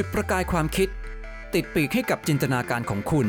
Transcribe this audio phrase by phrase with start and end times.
[0.00, 0.88] จุดประกายความคิด
[1.54, 3.28] ติดปีกให้กับจินตนาการของคุณ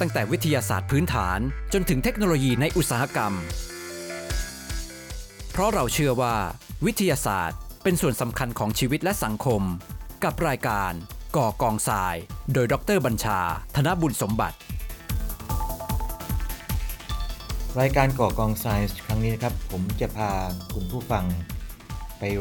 [0.00, 1.38] ตั้งแต่วิทยาศาสตร์พื้นฐาน
[1.72, 3.32] จนถึงเทคโนโลยีในอุตสาหกรรม
[5.50, 6.34] เพราะเราเชื่อว่า
[6.86, 9.62] วิทยาศาสตร์เป็นส่วนสำคัญของชีวิตและสังคม
[10.24, 10.92] กับรายการ
[11.36, 12.14] ก่อกองทราย
[12.52, 13.40] โดยดรบัญชา
[13.76, 14.56] ธนบุญสมบัติ
[17.80, 20.30] รายการก่อกองไซน์ครั้งนี้นะครับ ผมจะพา
[20.74, 21.24] คุณผู้ฟัง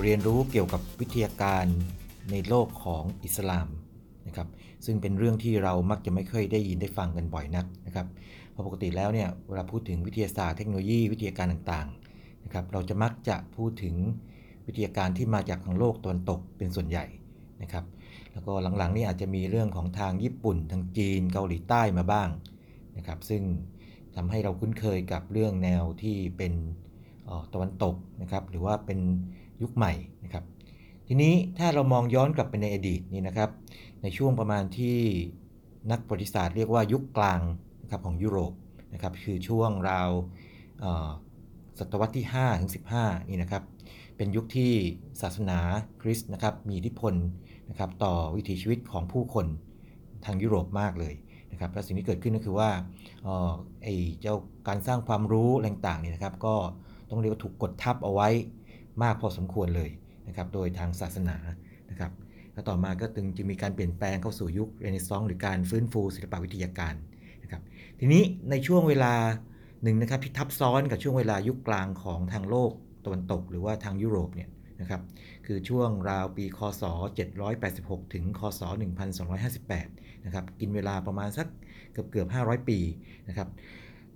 [0.03, 1.65] เรียนรู้เกี่ยวกับวิทยาการ
[2.31, 3.67] ในโลกของอิสลาม
[4.27, 4.47] นะครับ
[4.85, 8.07] ซึ่งเป็นเรื่องที่เรามักจะไม่เคยได้ยินได้ฟังกันบ่อยนักนะครับ
[8.51, 13.95] เพราะปกติแล้วเนี่ยเวลาพูดถึงวิทยาศาสตร์เทคโนโลยีวิทยาการต่างๆนะครับเราจะมักจะพูดถึง
[14.67, 17.05] วิทยาการที่มาจากทางโลกตะวันตกเป็นส่วนใหญ่
[17.61, 17.85] นะครับ
[18.33, 22.29] แล้วก็หลังๆนี่อาจจะมีเรื่องของทางญี่ปุ่นทางจีนเกาหลีใต้มาบ้าง
[22.97, 23.41] นะครับซึ่ง
[24.15, 26.53] ทำให้เราคุ้นเคยกับเรื่องแนวที่เป็น
[27.53, 28.99] ตะวันตกนะครับหรือว่าเป็น
[29.61, 29.93] ยุคใหม่
[30.23, 30.43] นะครับ
[31.07, 33.49] ทีนี้ถ้าเรามองย้อนกลับไปในอดีตนี่นะครับ
[34.01, 34.97] ในช่วงประมาณที่
[35.91, 37.41] นักประวัติศาสตร์เรียกว่ายุคกลาง
[37.83, 38.53] นะครับของยุโรป
[38.93, 40.09] นะครับคือช่วงราว
[41.79, 43.63] ศตวรรษที่5ถึง15นี่นะครับ
[44.17, 44.71] เป็นยุคที่
[45.21, 45.59] ศาสนา
[46.01, 47.13] คริสต์นะครับมีอิทธิพล
[47.69, 49.45] นะครับต่อวิถีชีวิตของผู้คน
[50.25, 51.13] ทางยุโรปมากเลย
[51.51, 52.69] นะครับและสิ่งที่เกิดขึ้นก็คือว่า
[53.83, 54.35] ไอ้เจ้า
[54.67, 56.55] การสร้างความรู้แรงต่างนี่นะครับ ก็
[57.09, 58.29] ต้องเรียกว่าถูกกดทับเอาไว้
[59.03, 59.89] มากพอสมควรเลย
[60.27, 61.37] นะครับโดยทางศาสนา
[61.89, 62.11] นะครับ
[62.53, 66.93] แล้วต่อมาก็จึงจะมีการเปลี่ยนแปลงเข้าสู่ยุคเรเนซองส์หรือการฟื้นฟูศิลปวิทยาการ
[67.43, 67.61] นะครับ
[67.99, 69.13] ทีนี้ในช่วงเวลา
[69.83, 72.71] หนึ่งนะครับที่ทับซ้อนกับช่วงเวลายุคกลางของทางโลก
[73.05, 74.49] ตะวันตก หรือว่าทางยุโรปเนี่ย
[74.81, 75.01] นะครับ
[75.45, 76.83] คือช่วงราวปีคศ
[77.47, 78.61] 786 ถึงคศ
[79.43, 81.47] 1258 นะครับกินเวลาประมาณสัก
[81.91, 82.79] เกือบเกือบ 500 ปี
[83.27, 83.47] นะครับ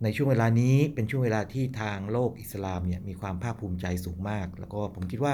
[0.04, 5.34] ในช่วงเวลานี้เป็นช่วงเวลาที่ทางโลกอิสลามเนี่ยมีความภาคภูมิใจสูงมาก แล้วก็ผมคิดว่า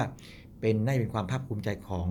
[0.60, 2.06] เป็นน่าเป็นความภาคภูมิใจของ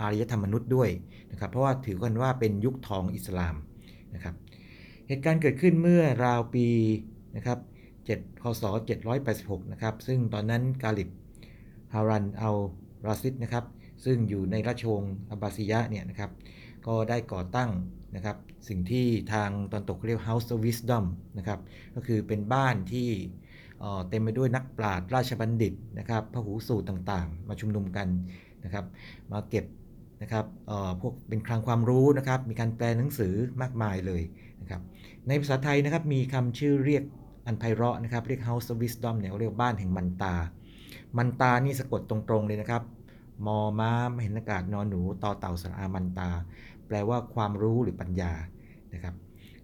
[0.00, 0.90] อารยธรรมมนุษย์ด้วย
[1.30, 3.54] นะครับ เพราะว่าถือกันว่าเป็นยุคทองอิสลาม
[4.14, 4.34] นะครับ
[5.08, 6.66] เหตุการณ์เกิดขึ้นเมื่อราวปี
[7.36, 7.58] นะครับ
[8.00, 8.62] 7คศ
[9.22, 11.10] 786 นะครับ ซึ่งตอนนั้นกาลิบ
[11.94, 12.56] ฮารันอัล
[13.06, 13.64] ราซิดนะครับ
[14.04, 16.30] ซึ่งอยู่ในราชวงศ์อับบาซียะเนี่ยนะครับ
[16.86, 17.70] ก็ได้ก่อตั้ง
[18.14, 18.36] นะครับ
[18.68, 21.04] สิ่งที่ทางตอนตกเรียก House of Wisdom
[21.38, 21.60] นะครับ
[21.94, 23.08] ก็คือเป็นบ้านที่
[24.08, 28.08] เต็มไปด้วยนักปราชญ์ราชบัณฑิตนะครับพระหูสูตรต่างๆ มาชุมนุมกัน
[28.64, 28.84] นะครับ
[29.32, 29.64] มาเก็บ
[30.22, 30.44] นะครับ
[31.00, 34.22] พวกเป็นคลังความรู้นะครับมีการแปลหนังสือมากมายเลย
[34.60, 34.80] นะครับ
[35.28, 37.02] ในภาษาไทยนะครับมีคำชื่อเรียก
[37.46, 40.34] อันไพเราะนะครับเรียก House of Wisdom เนี่ยเรียกบ้านแห่งมันตา
[41.18, 42.82] มันตานี่สะกดตรงๆเลยนะครับ
[43.46, 43.90] มอม้า
[44.22, 46.30] เห็นอากาศนอนหนูต่อเต่าสระอามันตา
[46.88, 48.32] แปลว่าความรู้หรือปัญญา
[48.94, 49.14] นะครับ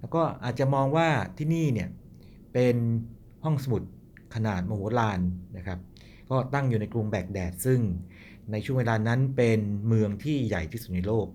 [0.00, 1.88] แล้วก็อาจจะมองว่าที่นี่เนี่ย
[2.53, 2.77] เป็น
[3.44, 3.83] ห้องสมุด
[4.34, 5.21] ขนาดมโหฬาร
[5.56, 5.78] นะครับ
[6.31, 7.81] ก็ตั้งอยู่ในกรุงแบกแดด ซึ่ง
[8.53, 11.27] ในช่วงเวลานั้นเป็นเมืองที่ใหญ่ที่สุดในโลก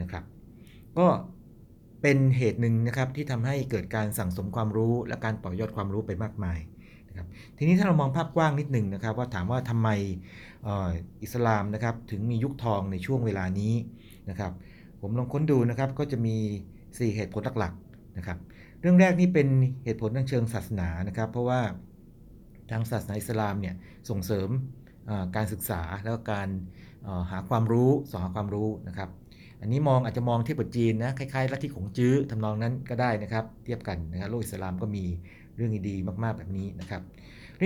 [0.00, 0.24] นะครับ
[0.98, 1.06] ก็
[2.02, 6.58] เป็นเหตุหนึ่งนะครับที่ทำให้เกิดการสั่งสมความรู้และการต่อยอดความรู้ไปมากมาย
[7.08, 7.26] นะครับ
[7.56, 9.88] ทีนี้ถ้าเรามองภาพกว้างนิดหนึ่งนะครับว่าถามว่าทำไม
[11.22, 13.74] อิสลามนะครับถึงมียุคทองในช่วงเวลานี้
[14.30, 14.52] นะครับ
[15.02, 16.36] ผมลองค้นดูนะครับก็จะมี
[16.76, 18.38] 4 เหตุผลหลักๆนะครับ
[18.80, 19.48] เรื่องแรกนี่เป็น
[19.84, 21.60] เหตุผลทางเชิงศาสนานะครับ เพราะว่า
[22.70, 23.74] ทางศาสนาอิสลามเนี่ย
[24.08, 24.48] ส่งเสริม
[25.36, 26.48] การศึกษาแล้วการ
[27.30, 29.08] หาความรู้สอนหาความรู้นะครับ
[29.60, 35.04] อันนี้มองอาจจะมองเทียบกับจีนนะคล้ายๆลัทธิของจื้อทำนองนั้นก็ได้นะครับ เทียบกันนะครับโลกอิสลามก็มี
[35.56, 37.02] เรื่องดีๆมาก ๆแบบนี้นะครับ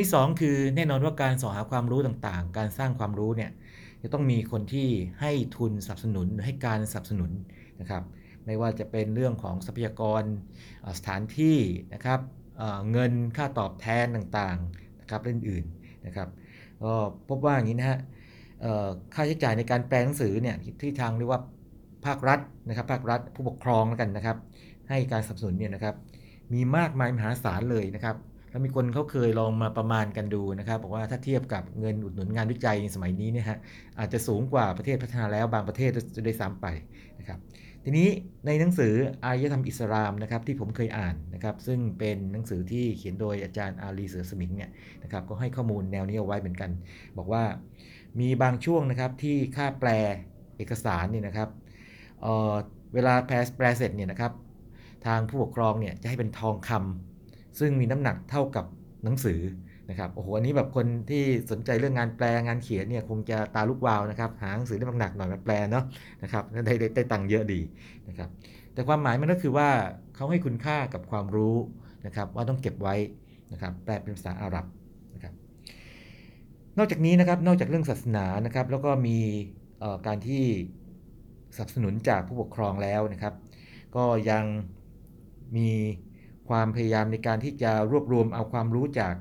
[0.00, 3.50] ที่2คือแน่นอนว่าการสอหาความรู้ต่างๆ การสร้างความรู้เนี่ย
[4.06, 4.88] จะต้องมีคนที่
[5.20, 7.30] ให้ทุนสนับสนุนให้การสนับสนุน
[7.80, 8.02] นะครับ
[8.46, 10.22] ไม่ว่าจะเป็นเรื่องของทรัพยากร
[10.98, 11.58] สถานที่
[11.94, 12.20] นะครับ
[12.92, 15.64] เงินค่าตอบแทนต่างๆนะครับเรื่องอื่น
[16.06, 16.28] นะครับ
[16.82, 16.92] ก็
[17.28, 17.98] พบว่าอย่างนี้นะฮะ
[19.14, 21.40] ค่าใช้จ่ายในการแปลหนังสือเนี่ยที่ทางเรียกว่า
[22.06, 24.36] ภาครัฐนะครับภาครัฐผู้ปกครองแล้วกันนะครับ
[24.88, 25.94] ให้การสนับสนุนเนี่ยนะครับ
[26.52, 28.16] มีมากมายมหาศาลเลยนะครับ
[28.50, 33.58] แล้วมีคนเขาเคยลองมาประมาณกันดูนะครับบอกว่าถ้าเทียบกับเงินอุดหนุนงานวิจัยในสมัยนี้เนี่ยฮะ
[33.98, 36.66] อาจจะสูงกว่าประเทศพัฒนาแล้วบางประเทศจะได้ซ้ำไป
[37.18, 37.38] นะครับ
[37.84, 38.08] ทีนี้
[38.46, 38.94] ในหนังสือ
[39.24, 44.70] อารยธรรมอิสลามนะครับที่ผมเคยอ่านนะครับซึ่งเป็นหนังสือที่เขียนโดยอาจารย์อาลีเสือสมิงเนี่ย
[45.02, 46.70] นะครับก็ให้ข้อมูลแนวนี้เอาไว้เหมือนกัน
[47.18, 47.44] บอกว่า
[48.20, 49.90] มีบางช่วงนะครับที่ค่าแปล
[50.56, 51.48] เอกสารเนี่ยนะครับ
[52.22, 54.32] เเวลาแปลแปลเสร็จเนี่ยนะครับ
[55.06, 57.05] ทางผู้ปกครองเนี่ยจะให้เป็นทองคำ
[57.60, 58.64] ซึ่งมีน้ำหนักเท่ากับ
[59.04, 59.40] หนังสือ
[59.90, 65.84] นะครับโอ้โหอันนี้แบบคนที่สนใจเรื่องงานแปลงานเขียนเนี่ยคงจะตาลุกวาวนะครับหาหนังสือได้หนักหน่อยมาแปลเนาะ
[66.22, 67.60] นะครับได้ได้ได้ตังค์เยอะดี
[68.08, 68.28] นะครับ
[68.72, 69.68] แต่ความหมายมันก็คือว่า
[70.14, 71.56] เขาให้คุณค่ากับความรู้
[72.06, 72.94] นะครับว่าต้องเก็บไว้
[73.52, 74.66] นะครับแปลเป็นภาษาอาหรับ
[75.14, 75.34] นะครับ
[76.78, 79.18] นอกจากนี้นะครับนอกจากเรื่องศาสนานะครับแล้วก็มี
[79.80, 80.44] เอ่อการที่
[81.56, 83.34] สนับสนุนจากผู้ปกครองแล้วนะครับ
[83.96, 84.44] ก็ยัง
[85.56, 85.68] มี
[86.48, 89.14] ความพยายามในการที่จะรวบรวมเอาความรู้จาก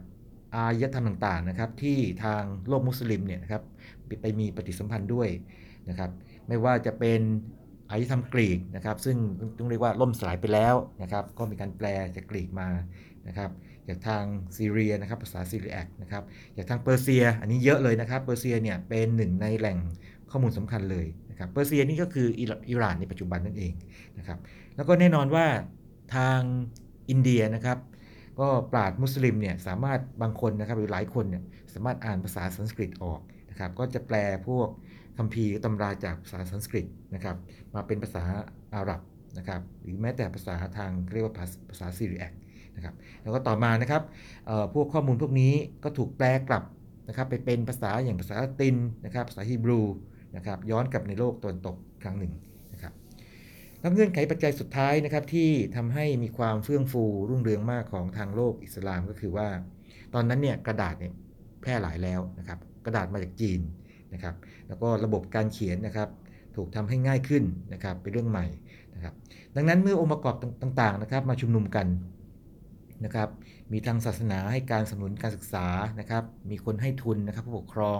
[0.55, 3.63] อารยธรรมต่างๆนะครับ ที่ทางโลกมุสลิมเนี่ยนะครับ
[4.05, 5.29] ไปไปมีปฏิสัมพันธ์ด้วย
[5.89, 6.11] นะครับ
[6.47, 7.21] ไม่ว่าจะเป็น
[7.89, 9.17] อารยธรรมกรีกนะครับ ซึ่ง
[9.57, 12.69] ต้องเรียกว่าล่มสลายไปแล้วนะครับ ก็มีการแปลจากกรีกมา
[13.27, 13.49] นะครับ
[13.87, 14.23] จากทาง
[14.57, 16.23] ซีเรียนะครับภาษาซีเรียกนะครับ
[16.57, 19.77] จากทางเปอร์เซีย อันนี้เยอะเลยนะครับเปอร์เซียเนี่ยเป็นหนึ่งในแหล่ง
[20.31, 23.73] ข้อมูลสำคัญเลยนะครับเปอร์เซียนี่ก็คืออิหร่านอิหร่านในปัจจุบันนั่นเอง
[24.17, 24.39] นะครับ
[24.75, 25.45] แล้วก็แน่นอนว่า
[26.15, 26.39] ทาง
[27.09, 27.77] อินเดียนะครับ
[28.39, 31.43] ก็ปราดมุสลิมเนี่ยสามารถบางคนนะครับหรือหลายคนเนี่ย
[31.73, 33.19] สามารถอ่านภาษาสันสกฤตออก
[33.49, 34.17] นะครับ ก็จะแปล
[34.47, 34.67] พวก
[35.17, 36.85] คัมภีร์ตำราจากภาษาสันสกฤต
[37.15, 37.35] นะครับ
[37.75, 38.23] มาเป็นภาษา
[38.75, 39.01] อาหรับ
[39.37, 41.35] นะครับหรือแม้แต่ภาษาทางเรียกว่า
[41.69, 42.31] ภาษาซีเรียก
[42.75, 44.01] นะครับแล้วก็ต่อมานะครับ
[44.73, 45.53] พวกข้อมูลพวกนี้
[45.83, 46.63] ก็ถูกแปลกลับ
[47.07, 48.75] นะครับไปเป็นภาษาอย่างภาษาละติน
[49.05, 49.81] นะครับภาษาฮีบรู
[50.35, 52.33] นะครับย้อนกลับในโลกตะวันตกครั้งหนึ่ง
[53.87, 59.47] ครับเงื่อนไขปัจจัยสุดท้ายนะครับที่ทำให้มีความเฟื่องฟูรุ่งเรืองมากของทางโลกอิสลามก็คือว่า
[60.13, 61.13] ตอนนั้นเนี่ยกระดาษเนี่ย
[61.61, 63.59] แพร่หลายแล้วนะครับกระดาษมาจากจีน
[64.13, 64.35] นะครับ
[64.67, 66.09] แล้วก็ระบบการเขียนนะครับ
[66.55, 67.43] ถูกทำให้ง่ายขึ้น
[67.73, 68.45] นะครับเป็นเรื่องใหม่
[68.95, 69.13] นะครับ
[69.55, 71.87] ดังนั้นเมื่อองค์ประกอบต่างๆนะครับมาชุมนุมกัน
[73.05, 73.29] นะครับ
[73.71, 75.67] มีทางศาสนาให้การสนับสนุนการศึกษา
[75.99, 77.99] นะครับมีคนให้ทุนนะครับผู้ปกครอง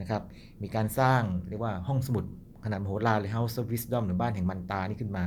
[0.00, 0.22] นะครับ
[0.62, 2.24] มีการสร้างเรียกว่าห้องสมุด
[2.64, 5.24] ขนาดมโหฬารเลย House of Wisdom หรือบ้านแห่งมันตานี่ขึ้นมา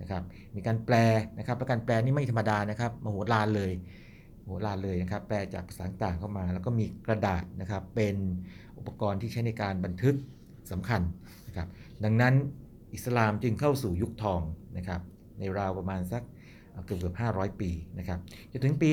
[0.00, 0.22] นะครับ
[0.56, 0.94] มีการแปล
[1.38, 3.72] นะครับและการแปลนี่ไม่ธรรมดานะครับมโหฬารเลย
[4.44, 8.16] มโหฬารเลยนะครับแปลจากภาษาต่างเข้ามา แล้วก็มีกระดาษนะครับเป็น
[8.78, 10.14] อุปกรณ์ที่ใช้ในการบันทึก
[10.70, 11.00] สำคัญ
[11.48, 11.68] นะครับ
[12.04, 12.34] ดังนั้น
[12.94, 14.40] อิสลามจึงเข้าสู่ยุคทอง
[14.76, 15.00] นะครับ
[15.38, 16.22] ในราวประมาณสัก
[16.84, 18.18] เกือบเกือบ500 ปีนะครับ
[18.52, 18.88] จนถึงปี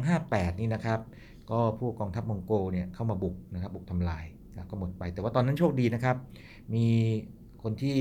[0.00, 1.00] 1258 นี่นะครับ
[1.50, 4.24] ก็พวกกองทัพมองโกเนี่ยเข้ามาบุกนะครับบุกทำลาย
[4.70, 6.16] ก็หมดไป แต่ว่าตอนนั้นโชคดีนะครับ
[6.74, 6.86] มี
[7.62, 7.98] คนที่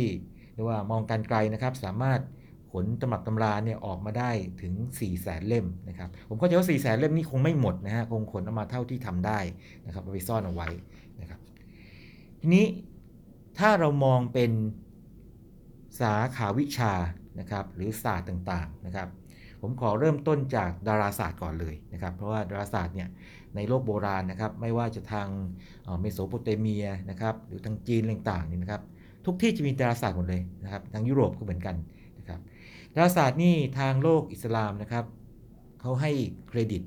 [0.53, 2.19] เรียกว่ามองการไกลนะครับ สามารถ
[2.71, 4.31] ขนตำรับตำราเนี่ยออกมาได้
[4.61, 9.39] ถึง 4 0 0แสนเล่มนะครับ ผมเข้าใจว่า4 0 0แสนเล่มนี่คงไม่หมดนะฮะ คงขนออกมาเท่าที่ทำได้
[9.85, 10.69] นะครับไปซ่อนเอาไว้
[11.21, 11.39] นะครับ
[12.39, 12.65] ทีนี้
[13.59, 14.51] ถ้าเรามองเป็น
[16.01, 16.93] สาขาวิชา
[17.39, 19.07] นะครับ หรือศาสตร์ต่างๆนะครับ
[19.61, 23.09] ผมขอเริ่มต้นจากดาราศาสตร์ก่อนเลยนะครับ เพราะว่าดาราศาสตร์เนี่ย
[23.55, 25.27] ในโลกโบราณนะครับ ไม่ว่าจะทาง
[25.99, 28.81] เมโสโปเตเมียนะครับ หรือทางจีนต่างๆนี่นะครับ
[29.25, 31.75] ทุกที่จะมีดาราศาสตร์หมดเลยนะครับ ทางยุโรปก็เหมือนกัน
[32.19, 32.39] นะครับ
[32.95, 35.05] ดาราศาสตร์นี่ทางโลกอิสลามนะครับ
[35.81, 36.11] เขาให้
[36.49, 36.81] เครดิต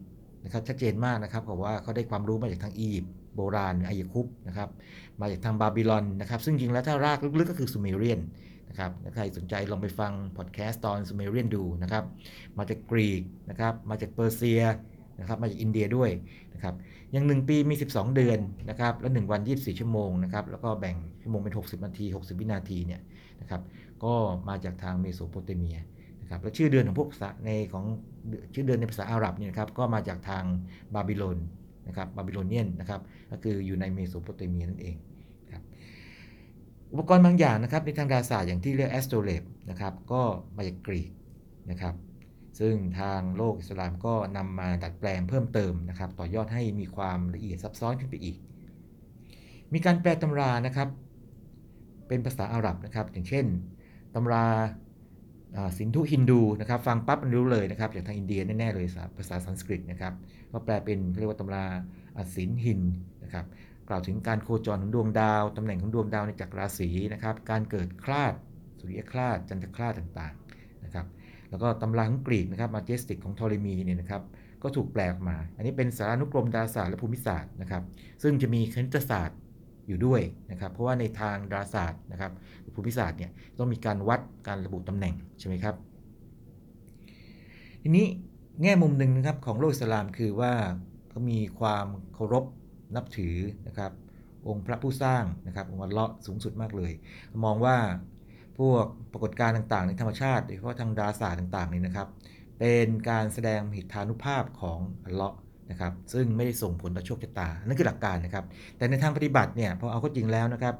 [0.45, 4.69] นะครับชัดเจนมากนะครับบอกว่าเขาได้ความรู้มาจากทางอียิปต์โบราณไอยคุปต์นะครับ
[5.21, 8.21] มาจากทางบาบิลอนนะครับ ซึ่งจริงแล้วถ้ารากลึกๆก็คือซูเมเรียน
[8.69, 12.05] นะครับใครสนใจลองไปฟังพอดแคสต์ตอนซูเมเรียนดูนะครับ
[12.59, 14.63] มาจากกรีกนะครับ มาจากเปอร์เซีย
[15.21, 16.11] นะครับมาจากอินเดียด้วย
[16.55, 16.75] นะครับ
[17.13, 18.39] อย่าง 1 ปีมี 12 เดือน
[18.71, 23.01] นะครับแล้ว 1 วัน 24 ชั่วโมงนะครับแล้วก็แบ่งชั่วโมงเป็น 60 นาที 60 วินาทีเนี่ย
[23.41, 23.61] นะครับ
[24.05, 24.15] ก็
[24.49, 25.79] มาจากทางเมโสโปเตเมีย
[26.23, 27.85] นะครับแล้วชื่อเดือนของพวกภาษาในของ
[28.55, 30.45] ชื่อเดือนในภาษาอาหรับเนี่ยนะครับก็มาจากทาง
[30.95, 31.39] บาบิโลน
[31.89, 33.01] นะครับบาบิโลเนียนนะครับ
[33.31, 34.97] ก็คืออยู่ในเมโสโปเตเมียนั่นเอง
[35.53, 35.63] ครับ
[36.93, 40.23] อุปกรณ์บางอย่างนะครับในทางดาราศาสตร์อย่างที่เรียกแอสโตรเลบนะครับก็
[40.57, 41.11] มาจากกรีก
[41.71, 41.95] นะครับ
[42.59, 48.37] ซึ่งทางโลกอิสลามก็นำมาดัดแปลงเพิ่มเติมนะครับ ต่อยอดให้มีความละเอียดซับซ้อนขึ้นไปอีก
[49.73, 50.89] มีการแปลตำรานะครับ
[52.09, 53.47] เป็นภาษาอาหรับนะครับ อย่างเช่น
[54.15, 54.45] ตำรา
[55.79, 58.87] สินธุฮินดูนะครับฟังปั๊บมันรู้เลยนะครับจากทางอินเดียแน่ๆเลย
[59.17, 60.13] ภาษาสันสกฤตนะครับ
[60.53, 61.65] ก็แปลเป็นเรียกว่าตำรา
[62.35, 62.81] สินหิน
[63.25, 63.45] นะครับ
[63.89, 68.35] กล่าวถึงการโคจรของดวงดาวตำแหน่งของดวงดาวในจักรราศีนะครับการเกิดคลาด
[68.81, 71.07] สุริยคลาดจันทคลาดต่างๆนะครับ
[71.51, 74.23] แล้วก็ตำราของกรีกนะครับมาเจสติกของทอริมีเนี่ยนะครับ
[74.63, 77.83] ก็ถูกแปลออกมา อันนี้เป็นสารานุกรมดาราศาสตร์และภูมิศาสตร์นะครับ
[78.23, 79.39] ซึ่งจะมีคณิตศาสตร์
[79.89, 82.33] อยู่ด้วยนะครับ เพราะว่าในทางดาราศาสตร์นะครับ
[82.75, 85.75] ภูมิศาสตร์เนี่ยต้องมีการวัดการระบุตำแหน่งใช่ไหมครับ
[87.83, 88.07] ทีนี้
[88.63, 90.53] แง่มุมหนึ่งนะครับของโลกอิสลามคือว่า
[91.11, 92.45] เขามีความเคารพ
[92.95, 93.93] นับถือนะครับ
[94.49, 96.93] องค์พระผู้สร้างนะครับองค์อัลเลาะสูงสุดมากเลย
[97.45, 97.77] มองว่า
[98.61, 102.09] พวกปรากฏการณ์ต่างๆ ในธรรมชาติโดยเฉพาะทางดาราศาสตร์ต่างๆนี่นะครับ
[102.59, 105.39] เป็นการแสดงหิทธานุภาพของอัลเลาะห์
[105.71, 108.45] นะครับซึ่งไม่ได้ส่งผลต่อโชคชะตา นั่นคือหลักการนะครับ
[108.77, 110.75] แต่ในทางปฏิบัติเนี่ยพอเอาเข้าจริงแล้วนะครับ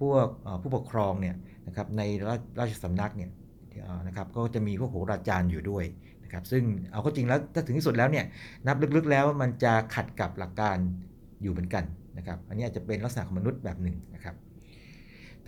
[0.00, 0.26] พวก
[0.62, 1.34] ผู้ปกครองเนี่ย
[1.66, 2.02] นะครับใน
[2.58, 3.30] ราชสำนักเนี่ย
[4.06, 5.84] นะครับก็จะมีพวกโหราจารย์อยู่ด้วย
[6.24, 6.62] นะครับซึ่ง
[6.92, 8.24] เอาเข้าจริงแล้วถ้าถึงที่สุดแล้วเนี่ย
[8.66, 10.76] นับลึกๆแล้วมันจะขัดกับหลักการ
[11.42, 11.84] อยู่เหมือนกัน
[12.18, 14.34] นะครับ อันนี้อาจจะเป็นลักษณะของมนุษย์แบบหนึ่งนะครับ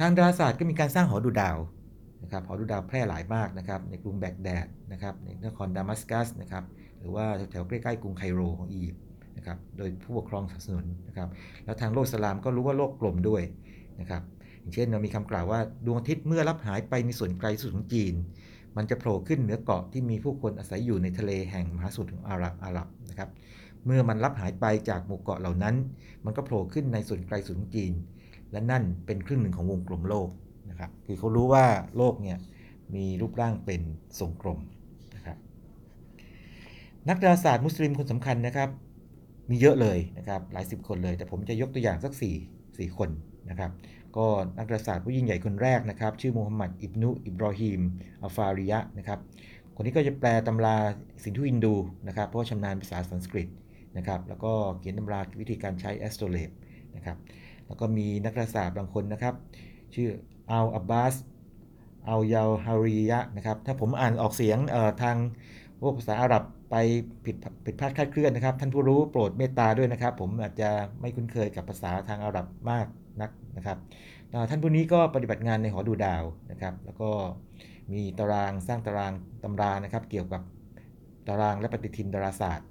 [0.01, 1.59] ทางดาราศาสตร์ก็มีการสร้างหอดูดาว
[2.23, 6.65] นะครับหอดูดาวแพร่หลายมากนะครับในกรุงแบกแดดนะครับในนครดามัสกัสนะครับ
[7.01, 9.03] หรือว่าแถวใกล้ๆกรุงไคโรของอียิปต์
[9.37, 11.29] นะครับโดยผู้ปกครองสนับสนุนนะครับ
[11.65, 13.43] แล้วทางโลกสลามก็รู้ว่าโลกกลมด้วย
[14.01, 14.23] นะครับ
[14.61, 18.15] อย่างเช่นเรามีคำกล่าวว่าดวงอาทิตย์เมื่อรับหายไปในส่วนไกลสุดของจีน
[18.77, 23.31] มันจะโผล่ขึ้นเหนือเกาะที่มีผู้คนอาศัยอยู่ในทะเลแห่งมหาสมุทรของอาหรับอาหรับนะครับ
[23.87, 25.75] เมื่อมันรับหายไปจากหมู่เกาะเหล่านั้น
[26.25, 27.93] มันก็โผล่ขึ้นในส่วนไกลสุดของจีน
[28.53, 30.29] และนั่นเป็นครึ่งหนึ่งของวงกลมโลก
[30.71, 31.65] นะครับคือเขารู้ว่า
[31.97, 32.39] โลกเนี่ย
[32.95, 33.83] มีรูปร่างเป็น
[34.19, 34.59] ทรงกลม
[35.17, 35.37] นะครับ
[37.09, 38.69] นักดาราศาสตร์มุสลิมคนสำคัญนะครับ
[39.51, 42.13] มีเยอะเลยนะครับหลายสิบคนเลย แต่ผมจะยกตัวอย่างสัก
[42.51, 43.11] 4 4คน
[43.51, 43.71] นะครับ
[44.17, 44.27] ก็
[44.59, 47.81] นักดาราศาสตร์ผู้ยิ่งใหญ่คนแรกนะครับ ชื่อมูฮัมหมัดอิบนุอิบรอฮีม
[48.23, 49.19] อัลฟาริยะนะครับ
[49.77, 50.77] คนนี้ก็จะแปลตำรา
[51.25, 51.75] สินทุอินดู
[52.09, 53.49] นะครับ เพราะชำนาญภาษาสันสกฤต
[53.97, 56.51] นะครับ แล้วก็เขียนตำราวิธีการใช้แอสโตรเลป
[56.97, 57.17] นะครับ
[57.67, 59.35] แล้วก็มีนักดาราศาสตร์บางคนนะครับ
[59.95, 60.09] ชื่อ
[60.51, 61.15] อัลอับบาส
[62.09, 64.59] อัลยาฮาริยะนะครับ ถ้าผมอ่านออกเสียง
[65.03, 65.17] ทาง
[65.81, 66.77] พวกภาษาอาหรับไป
[67.25, 72.87] ผิดผิดพลาดคลาดเคลื่อนนะครับ ท่านผู้รู้โปรดเมตตาด้วยนะครับ ผมอาจจะไม่คุ้นเคยกับภาษาทางอาหรับมาก
[73.21, 73.79] นักนะครับ
[74.51, 77.11] ท่านผู้นี้ก็ปฏิบัติงานในหอดูดาวนะครับ แล้วก็
[77.93, 80.43] มีตารางสร้างตารางตำรานะครับ เกี่ยวกับ
[81.29, 82.69] ตารางและปฏิทินดาราศาสตร์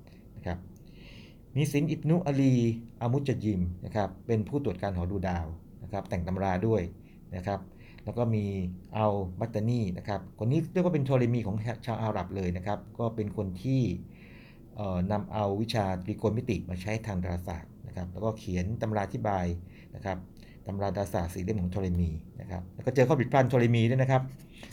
[1.56, 2.56] มีสินอิบนุอาลี
[3.02, 5.46] อามุจยิมนะครับเป็นผู้ตรวจการหอดูดาว
[5.84, 6.82] นะครับแต่งตำราด้วย
[7.36, 7.60] นะครับ
[8.06, 8.46] แล้วก็มี
[8.98, 11.56] อัลบัตตานีนะครับคนนี้เรียกว่าเป็นโทเลมีของ
[11.86, 13.82] ชาวอาหรับเลยนะครับก็เป็นคนที่
[15.12, 19.46] นำเอาวิชาตรีโกณมิติมาใช้ทางดาราศาสตร์นะครับแล้วก็เขียนตำราอธิบาย
[19.96, 20.18] นะครับ
[20.68, 22.10] ตำราดาราศาสตร์สี่เล่มของโทเลมี
[22.42, 24.22] นะครับแล้วก็เจอข้อผิดพลาดโทเลมีด้วยนะครับ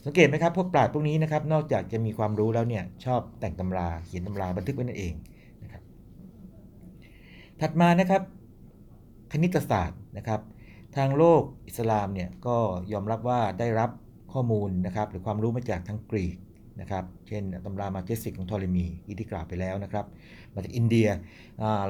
[0.05, 5.15] สังเกตไหมครับพวกปราชญ์พวกนี้นะครับนอกจากจะมีความรู้แล้วเนี่ยชอบแต่งตำราเขียนตำราบันทึกไว้นั่นเอง
[7.61, 8.23] ถัดมานะครับ
[9.33, 10.41] คณิตศาสตร์นะครับ
[10.97, 12.57] ทางโลกอิสลามเนี่ยก็
[12.93, 13.91] ยอมรับว่าได้รับ
[14.33, 16.37] ข้อมูลนะครับหรือความรู้มาจากทั้งกรีก
[16.81, 18.87] นะครับ เช่นตำรามาเจสิกของโทเลมี
[19.19, 20.05] ที่กล่าวไปแล้วนะครับ
[20.55, 21.09] มาจากอินเดีย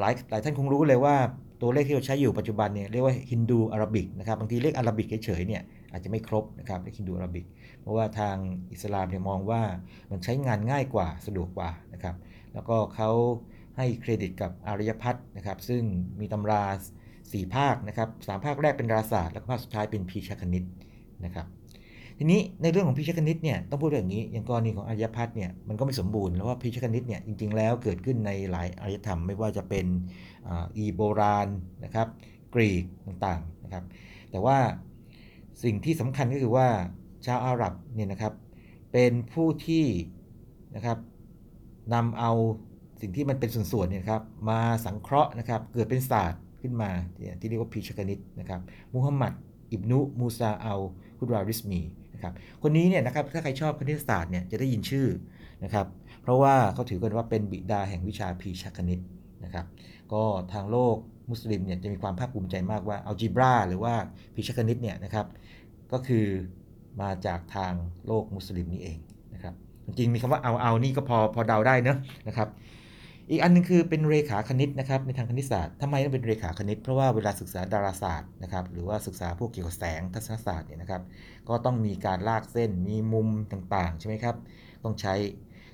[0.01, 1.15] หลายหลายท่านคงรู้เลยว่า
[1.61, 5.63] ตัวเลขที่เราใช้อยู่ปัจจุบันเนี่ยเรียกว่าฮินดูอาราบิกนะครับบางทีเลขอาราบิกเฉยๆเนี่ย
[5.93, 7.47] อาจจะไม่ครบนะครับเลขฮินดูอาราบิก
[7.81, 8.37] เพราะว่าทาง
[8.73, 9.63] อิสลามเนี่ยมองว่า
[10.11, 12.15] มันใช้งานง่ายกว่าสะดวกกว่านะครับ
[12.55, 13.11] แล้วก็เขา
[13.77, 15.83] ให้เครดิตกับอารยพัฒนะครับ ซึ่ง
[16.21, 16.63] มีตำรา
[17.11, 20.65] 4 ภาคนะครับสภาคแรกเป็นราศาสตร์แล้วก็ภาคสุดท้ายเป็นพีชคณิต
[21.25, 21.47] นะครับ
[22.19, 29.87] ทีนี้ในเรื่องของพิชคณิตเนี่ยต้องพูดแบบนี้อย่างกรณีของอารยพัฒน์เนี่ยมันก็ไม่สมบูรณ์แล้วว่าพิชคณิตเนี่ยจริง ๆ แล้วเกิดขึ้นในหลายอารยธรรม ไม่ว่าจะเป็น
[30.49, 31.49] อีโบราณ
[31.85, 32.09] นะครับ
[32.55, 33.85] กรีกต่างๆนะครับ
[34.31, 34.59] แต่ว่า
[35.63, 36.69] สิ่งที่สำคัญก็คือว่า
[37.27, 38.35] ชาวอาหรับเนี่ยนะครับ
[38.93, 39.87] เป็นผู้ที่
[40.77, 40.99] นะครับ
[41.95, 42.33] นำเอา
[43.01, 46.91] สิ่งที่มันเป็นส่วนๆเนี่ยครับมาสังเคราะห์นะครับเกิดเป็นศาสตร์ขึ้นมา
[47.41, 48.61] ที่เรียกว่าพิชคณิตนะครับ
[48.95, 49.33] มุฮัมหมัด
[49.73, 50.81] อิบนุมูซาอัล
[51.19, 51.81] ฮุดราริสมี
[52.15, 55.07] นะครับคนนี้เนี่ยนะครับถ้าใครชอบคณิตศาสตร์เนี่ยจะได้ยินชื่อ
[55.65, 55.87] นะครับ
[56.23, 59.01] เพราะว่าเขาถือกันว่าเป็นบิดาแห่งวิชาพีชคณิต
[59.45, 59.67] นะครับ
[60.13, 60.97] ก็ทางโลก
[61.31, 63.95] มุสลิมเนี่ยจะมีความภาคภูมิใจมากว่าอัลจีบราหรือว่า
[64.35, 65.27] พิชคณิตเนี่ยนะครับ
[65.93, 66.27] ก็คือ
[67.01, 67.73] มาจากทาง
[68.07, 68.99] โลกมุสลิมนี่เอง
[69.35, 69.55] นะครับ
[69.87, 71.97] จริงมีคำว่าเอาเอานี่ก็พอพอเดาได้เนะ
[72.29, 72.49] นะครับ
[73.31, 81.03] อีกอันนึงคือเป็นเรขาคณิตนะครับในทางคณิตศาสตร์ทำไมต้องเป็นเรขาคณิต เพราะว่าเวลาศึกษาดาราศาสตร์นะครับหรือว่าศึกษาพวกเกี่ยวกับแสงทัศนศาสตร์เนี่ยนะครับ
[81.49, 84.37] ก็ต้องมีการลากเส้นมีมุมต่างๆ ใช่ไหมครับ
[84.85, 85.15] ต้องใช้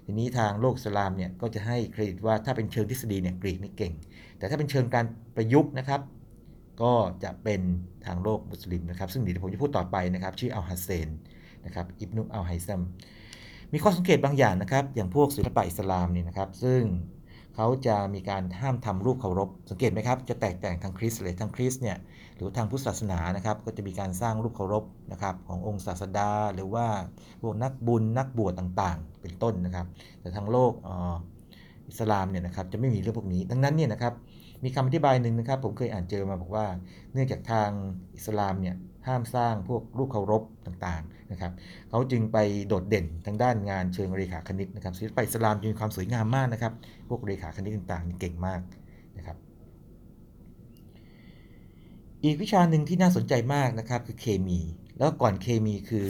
[0.05, 3.93] ทีนี้ทางโลกสลามเนี่ยก็จะให้เครดิตว่าถ้าเป็นเชิงทฤษฎีเนี่ยกรีกนี่เก่ง
[4.39, 5.05] แต่ถ้าเป็นเชิงการ
[5.37, 6.01] ประยุกต์นะครับ
[6.83, 6.93] ก็
[7.25, 7.61] จะเป็น
[8.07, 11.09] ทางโลกมุสลิมนะครับ ซึ่งเดี๋ยวผมจะพูดต่อไปนะครับ ชื่ออัลฮัสเซน
[11.67, 12.81] นะครับอิบนุอัลไฮซัม
[13.73, 16.83] มีข้อสังเกตบางอย่างนะครับ อย่างพวกศิลปะอิสลามนี่นะครับ ซึ่ง
[17.57, 21.97] เขาจะมีการห้ามทำรูปเคารพ สังเกตไหมครับ จะแตกต่างทางคริสต์เลยทางคริสต์เนี่ย
[22.37, 26.87] หรือทางพุทธศาสนานะครับ ก็จะมีการสร้างรูปเคารพนะครับขององค์ศาสดา หรือว่า
[27.43, 29.87] พวกนักบุญนักบวชต่างๆ เป็นต้นนะครับ
[30.21, 30.73] แต่ทางโลก
[31.89, 34.15] อิสลามเนี่ยนะครับจะไม่มีเรื่องพวกนี้ ดังนั้นเนี่ยนะครับ
[34.65, 36.67] มีคำอธิบายหนึ่งนะครับ ผมเคยอ่านเจอมาบอกว่า
[37.13, 37.69] เนื่องจากทาง
[38.17, 41.53] อิสลามเนี่ย ห้ามสร้างพวกรูปเคารพต่างๆนะครับ
[41.91, 46.73] เขาจึงไปโดดเด่นทางด้านงานเชิงเรขาคณิตนะครับศิลปะอิสลามจึงมีความสวยงามมากนะครับ
[47.09, 48.61] พวกเรขาคณิตต่างๆเก่งมาก
[49.19, 49.37] นะครับ
[52.25, 54.61] อีกวิชาหนึ่งที่น่าสนใจมากนะครับคือเคมี
[54.99, 56.09] แล้วก่อนเคมีคือ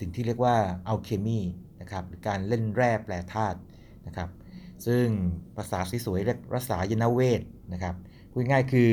[0.00, 0.56] สิ่งที่เรียกว่า
[0.88, 1.40] อัลเคมี
[1.80, 3.58] นะครับหรือการเล่นแร่แปรธาตุ
[4.06, 4.28] นะครับ
[4.86, 5.06] ซึ่ง
[5.56, 7.94] ภาษาสวยๆเรียกรสายนเวทนะครับ
[8.32, 8.90] พูดง่ายคือ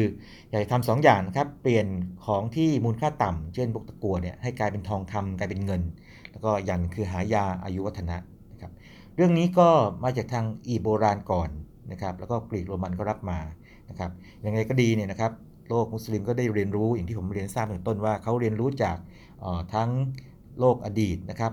[0.50, 1.88] อยากทำสองอย่างนะครับ เปลี่ยน
[2.26, 5.82] ของที่มูลค่าต่ำเช่นพวกตะกัวเนี่ยให้กลายเป็นทองคำกลายเป็นเงิน
[6.32, 8.18] แล้วก็อย่างคือหายาอายุวัฒนะ
[8.52, 8.72] นะครับ
[9.16, 9.70] เรื่องนี้ก็
[10.04, 11.50] มาจากทางอีโบราณก่อน
[11.92, 13.40] นะครับ แล้วก็กรีกโรมันก็รับมา
[13.90, 14.12] นะครับ
[14.46, 15.32] ยังไงก็ดีเนี่ยนะครับ
[15.70, 18.98] โลกมุสลิมก็ได้เรียนรู้อย่างที่ผมเรียนทราบตั้งต้นว่าเขาเรียนรู้จาก
[19.74, 19.90] ทั้ง
[20.60, 21.52] โลกอดีตนะครับ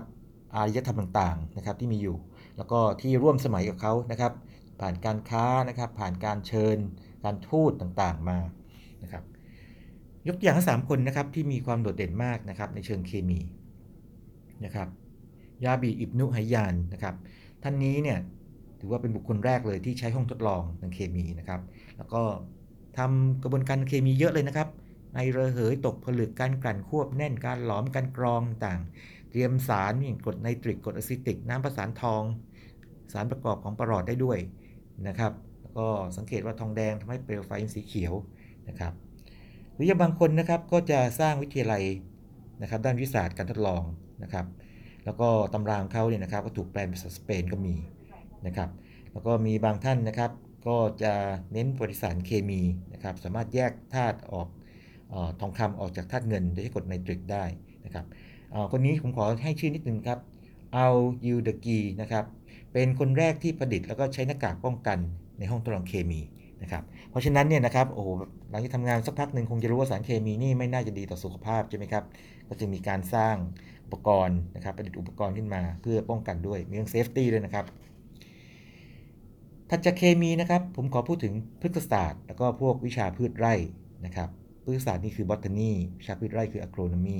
[0.55, 2.17] อารยธรรมต่างๆนะครับที่มีอยู่
[2.57, 4.33] แล้วก็ที่ร่วมสมัยกับเขานะครับ
[4.79, 6.77] ผ่านการค้านะครับ ผ่านการเชิญ
[7.23, 8.37] การทูตต่างๆมา
[9.03, 9.23] นะครับ
[10.27, 13.39] ยกตัวอย่างทั้งสามคนนะครับที่มีความโดดเด่นมากนะครับในเชิงเคมี
[14.65, 14.87] นะครับ
[15.65, 17.15] ยาบีอิบนุไฮยานนะครับ
[17.63, 18.19] ท่านนี้เนี่ย
[18.79, 21.61] ถือว่าเป็นบุคคลแรกเลยที่ใช้ห้องทดลองทางเคมีนะครับ
[21.97, 22.21] แล้วก็
[22.97, 24.67] ทำกระบวนการเคมีเยอะเลยนะครับ
[25.15, 28.79] ไอระเหยตกผลึกการกลั่นควบแน่นการหลอมการกรองต่าง
[29.29, 32.23] เตรียมสารอย่างกรดไนตริกกรดอะซิติก น้ำประสานทอง
[33.13, 34.37] สารประกอบของประหลอดได้ด้วย
[35.07, 35.31] นะครับ
[35.77, 38.13] ก็สังเกตว่าทองแดงทำให้เปลวไฟเป็นสีเขียว
[38.69, 38.93] นะครับ
[39.73, 41.83] หรืออย่างบางคนนะครับก็จะสร้างวิทยาลัย
[42.61, 43.83] นะครับด้านวิทยาศาสตร์การทดลอง
[44.23, 44.45] นะครับ
[45.05, 47.75] แล้วก็ตำราของเขาเนี่ยนะครับก็ถูกแปลเป็นภาษาสเปนก็มี
[48.47, 48.69] นะครับ
[49.11, 50.31] แล้วก็มีบางท่านนะครับ
[50.67, 51.13] ก็จะ
[51.53, 52.61] เน้นบริสารเคมี
[52.93, 54.47] นะครับ สามารถแยกธาตุออก
[55.13, 57.45] ออทองคำออกจากธาตุเงินโดยใช้กรดไนตริกได้
[57.85, 58.05] นะครับ
[58.71, 60.19] คนนี้ผมขอให้ชื่อนิดนึงครับ
[60.73, 60.87] เอา
[61.27, 62.25] ยูเดกีนะครับ
[62.73, 64.99] เป็นคนแรกที่ประดิษฐ์แล้วก็ใช้หน้ากากป้องกัน
[65.39, 66.19] ในห้องทดลองเคมี
[66.61, 68.09] นะครับเพราะฉะนั้นเนี่ยนะครับโอ้โห
[68.51, 72.03] หลังจากทำงานสักพักหนึ่งคงจะรู้ว่าสารเคมีนี่ไม่น่าจะดีต่อสุขภาพใช่ไหมครับ
[72.49, 73.35] ก็จะมีการสร้าง
[73.85, 77.65] อุปกรณ์นะครับประดิษฐ์อุปกรณ์ขึ้นมาเพื่อป้องกันด้วยมีเรื่อง safety ด้วยนะครับ
[79.69, 83.53] ถัดจากเคมีนะครับผมขอพูดถึงพฤกษศาสตร์ แล้วก็พวกวิชาพืชไร่
[84.05, 84.29] นะครับ
[84.63, 87.19] พฤกษศาสตร์นี่คือบอทนีวิชาพืชไร่คืออ g โ o นมี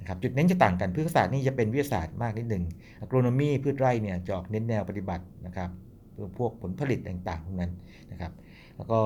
[0.00, 2.64] นะครับจุดเน้นจะต่างกันพฤกษศาสตร์นี่จะเป็นวิทยาศาสตร์มากนิดหนึ่ง
[3.00, 5.70] อ g โ o นมีพืชไร่เนี่ยจะออกเน้นแนวปฏิบัตินะครับ
[6.38, 7.72] พวกผลผลิตต่างๆพวกนั้น
[8.12, 8.32] นะครับ
[8.76, 9.00] แล้วก็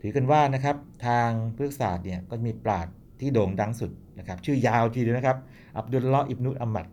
[0.00, 0.76] ถือกันว่านะครับ
[1.06, 5.38] ทางพฤกษศาสตร์เนี่ยก็มีปราชญ์ที่โด่งดังสุดนะครับชื่อยาวทีเดียวนะครับ
[5.78, 6.86] อับดุลลอฮ์อิบนุอัมมัด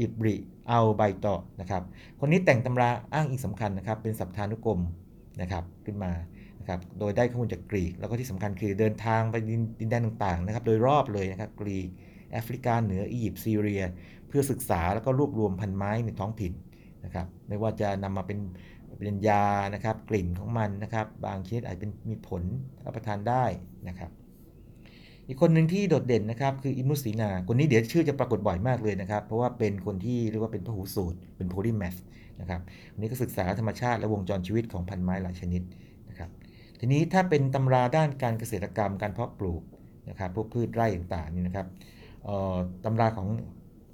[0.00, 0.36] อิบริ
[0.70, 1.82] อัลไบตอนะครับ
[2.20, 4.80] คนนี้แต่งตำราอ้างอิงสำคัญนะครับเป็นสัพทานุกรม
[5.40, 6.12] นะครับขึ้นมา
[6.60, 11.88] นะครับโดยได้ข้อมูลจากกรีก แล้วก็ที่สำคัญคือเดินทางไปดินดินแดนต่างๆนะครับโดยรอบเลยนะครับกรีก
[12.32, 13.82] แอฟริกาเหนืออียิปต์ซีเรีย
[14.28, 16.52] เพื่อศึกษาแล้วก็รวบรวมพันไม้ในท้องถิ่น
[17.04, 18.38] นะครับไม่ว่าจะนำมาเป็น
[19.00, 22.42] เป็นยานะครับ กลิ่นของมันนะครับ บางชนิดอาจเป็นมีผล
[22.84, 23.44] รับประทานได้
[23.88, 24.10] นะครับ
[25.28, 31.96] อีกคนหนึ่งที่โดดเด่นนะครับ คืออิมุสีนา คนนี้เดี๋ยวชื่อจะปรากฏบ่อยมากเลยนะครับ เพราะว่าเป็นคนที่เรียกว่าเป็นพหูสูตร เป็นโพลีแมส
[32.40, 32.60] นะครับ
[32.92, 35.62] วันนี้ก็ศึกษาธรรมชาติและวงจรชีวิตของพันไม้หลายชนิด
[36.08, 36.30] นะครับ
[36.80, 39.62] ทีนี้ถ้าเป็นตำราด้านการเกษตรกรรม การเพาะปลูก
[40.08, 41.66] นะครับพวกพืชไร่ต่างๆนี่นะครับ
[42.84, 43.28] ตำราของ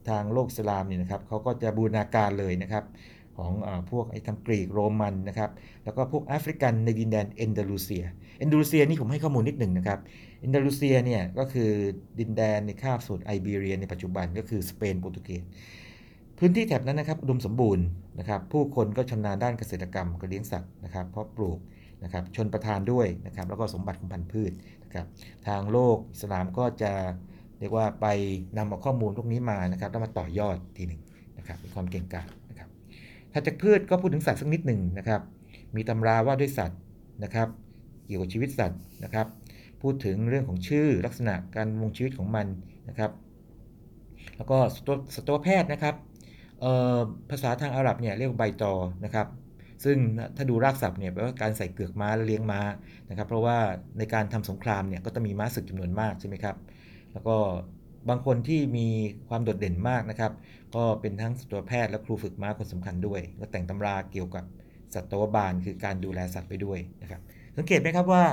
[0.09, 2.85] ทางโลกสลามเนี่ยนะครับเขาก็จะบูรณาการเลยนะครับ
[3.37, 5.51] ของอพวกไอ้ทางกรีกโรมันนะครับ
[5.85, 8.05] แล้วก็พวกแอฟริกันในดินแดนเอนเดลูเซีย
[8.38, 9.99] เอนเดลูเซียนี่ผมให้ข้อมูลนิดหนึ่งนะครับ
[10.40, 11.70] เอนเดลูเซียเนี่ยก็คือ
[12.20, 15.44] ดินแดนในคาบสมุทรไอเบีเรียในปัจจุบันก็คือสเปนโปรตุเกส
[16.38, 17.87] พื้นที่แถบนั้นนะครับอุดมสมบูรณ์
[18.18, 21.59] นะครับ ผู้คนก็ชำนาญด้านเกษตรกรรมก็เลี้ยงสัตว์นะครับ เพาะปลูก
[22.05, 24.53] นะครับ ชลประทานด้วยนะครับ แล้วก็สมบัติของพันธุ์พืช
[24.85, 25.07] นะครับ
[25.46, 26.92] ทางโลกอิสลามก็จะ
[27.61, 28.07] เรียกว่าไป
[28.57, 31.01] นำเอาข้อมูลพวกนี้มานะครับ แล้วมาต่อยอดทีหนึ่ง
[31.38, 32.29] นะครับมีความเก่งกาจ
[33.37, 35.20] ถัดจากพืชก็พูดถึงสัตว์สักนิดหนึ่งนะครับ
[35.77, 36.81] มีตำราว่าด้วยสัตว์
[37.25, 37.49] นะครับ
[38.07, 39.27] เกี่ยวกับชีวิตสัตว์นะครับ
[39.83, 42.46] พูดถึงเรื่องของชื่อลักษณะการลงชีวิตของมัน
[42.88, 43.11] นะครับ
[44.37, 44.59] แล้วก็
[45.14, 45.94] สัตวแพทย์นะครับ
[47.31, 48.72] ภาษาทางอาหรับเนี่ยเรียกว่าใบตอ
[49.05, 49.27] นะครับ
[49.85, 49.96] ซึ่ง
[50.37, 52.61] ถ้าดูรากศัพท์เนี่ยแปลว่าการใส่เกือกม้าและเลี้ยงม้า
[53.11, 53.59] นะครับ เพราะว่า
[53.99, 56.57] ในการทำสงครามเนี่ยก็ต้องมีม้าศึกจำนวนมากใช่ไหมครับ
[57.12, 57.37] แล้วก็
[58.09, 58.88] บางคนที่มี
[59.29, 60.33] ความโดดเด่นมากนะครับ
[60.75, 64.45] ก็เป็นทั้งสัตวแพทย์และครูฝึกม้าคนสำคัญด้วย ก็แต่งตำราเกี่ยวกับ
[64.95, 67.21] สัตวบาลคือการดูแลสัตว์ไปด้วยนะครับ
[67.57, 68.25] สังเกตไหมครับว่า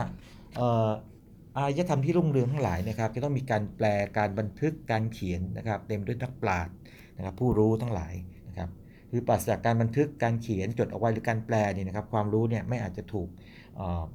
[1.58, 6.74] อารยธรรมที่รุ่งเรืองทั้งหลายนะครับจะต้องมีการแปลการบันทึกการเขียนนะครับ เต็มด้วยนักปราชญ์
[7.18, 8.14] นะครับผู้รู้ทั้งหลาย
[8.48, 8.70] นะครับ
[9.12, 13.28] คือปราศจากการบันทึกการเขียนจดเอาไว้หรือการแปลเนี่ยนะครับ ความรู้เนี่ยไม่อาจจะถูก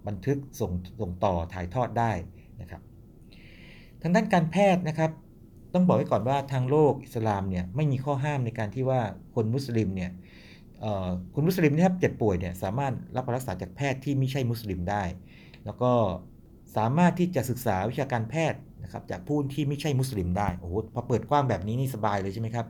[0.07, 2.12] บันทึกส่งส่งต่อถ่ายทอดได้
[2.61, 2.83] นะครับ
[4.03, 5.11] ทางด้านการแพทย์นะครับ
[5.79, 9.01] ต้องบอกไว้ก่อนว่าทางโลกอิสลามเนี่ยไม่มีข้อห้ามในการที่ว่า
[9.35, 10.11] คนมุสลิมเนี่ย
[11.35, 15.03] คนมุสลิมนะครับเจ็บป่วยเนี่ยสามารถรับรักษาจากแพทย์ที่ไม่ใช่มุสลิมได้
[15.64, 15.93] แล้วก็
[16.77, 22.67] สามารถที่จะศึกษาวิชาการแพทย์นะครับจากผู้ที่ไม่ใช่มุสลิมได้โอ้โหพอเปิดกว้างแบบนี้นี่สบายเลยใช่ไหมครับ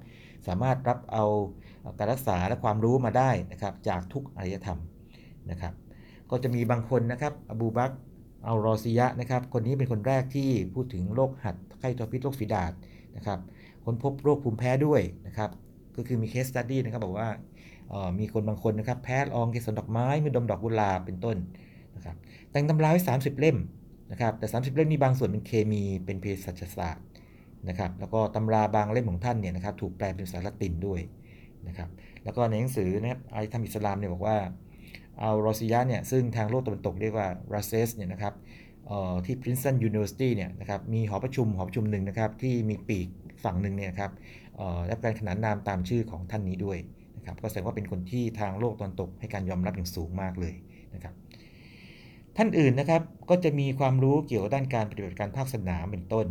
[0.49, 1.25] สามารถรับเอา
[1.99, 4.79] การรักษาและความรู้มาได้นะครับจากทุกอารยธรรม
[5.51, 5.73] นะครับ
[6.31, 7.93] ก็จะมีบางคนนะครับอบูบัก
[8.47, 12.73] อัลรอซียะนะครับคนนี้เป็นคนแรกที่พูดถึงโรคหัดไข้ทอพิษโรคฝีดาษ
[13.19, 13.39] นะครับ
[13.85, 15.51] ค้นพบโรคภูมิแพ้ด้วยนะครับ
[15.97, 17.29] ก็คือมี case study นะครับบอกว่า
[18.19, 21.37] มีคนบางคนนะครับแพ้ละอองเกสรดอกไม้เมื่อดมดอกกุหลาบเป็นต้น
[21.97, 22.17] นะครับ
[22.51, 23.59] แต่งตำราไว้ 30 เล่ม
[24.11, 27.05] นะครับแต่ 30 เล่มนี้บางส่วนเป็นเคมีเป็นเภสัชศาสตร์
[27.69, 31.01] นะครับแล้วก็ตำราบางเล่มของท่านเนี่ยนะครับถูกแปลเป็นภาษาละตินด้วย
[31.69, 31.89] นะครับ
[32.25, 34.37] แล้วก็ในหนังสือนะครับอารยธรรมอิสลามเนี่ยบอกว่า
[35.21, 38.35] อัลรอซิยะเนี่ยซึ่งทางโลกตะวันตกเรียกว่าราเซสเนี่ยนะครับ
[39.25, 43.09] ที่ Princeton University เนี่ยนะครับมีหอประชุมหอประชุมหนึ่งนะครับที่มีปีก
[43.45, 44.13] ฝั่งหนึ่งเนี่ยครับ
[44.87, 46.79] และการขนานนามตามชื่อของท่านนี้ด้วย
[47.17, 50.55] นะครับก็แสดงว่าเป็นคนที่ทางโลกตะวันตกให้การยอมรับอย่างสูงมากเลย
[50.95, 51.15] นะครับ
[52.37, 56.27] ท่านอื่นนะครับก็จะมีความรู้เกี่ยวกับด้านการปฏิบัติการภาคสนามเป็นต้น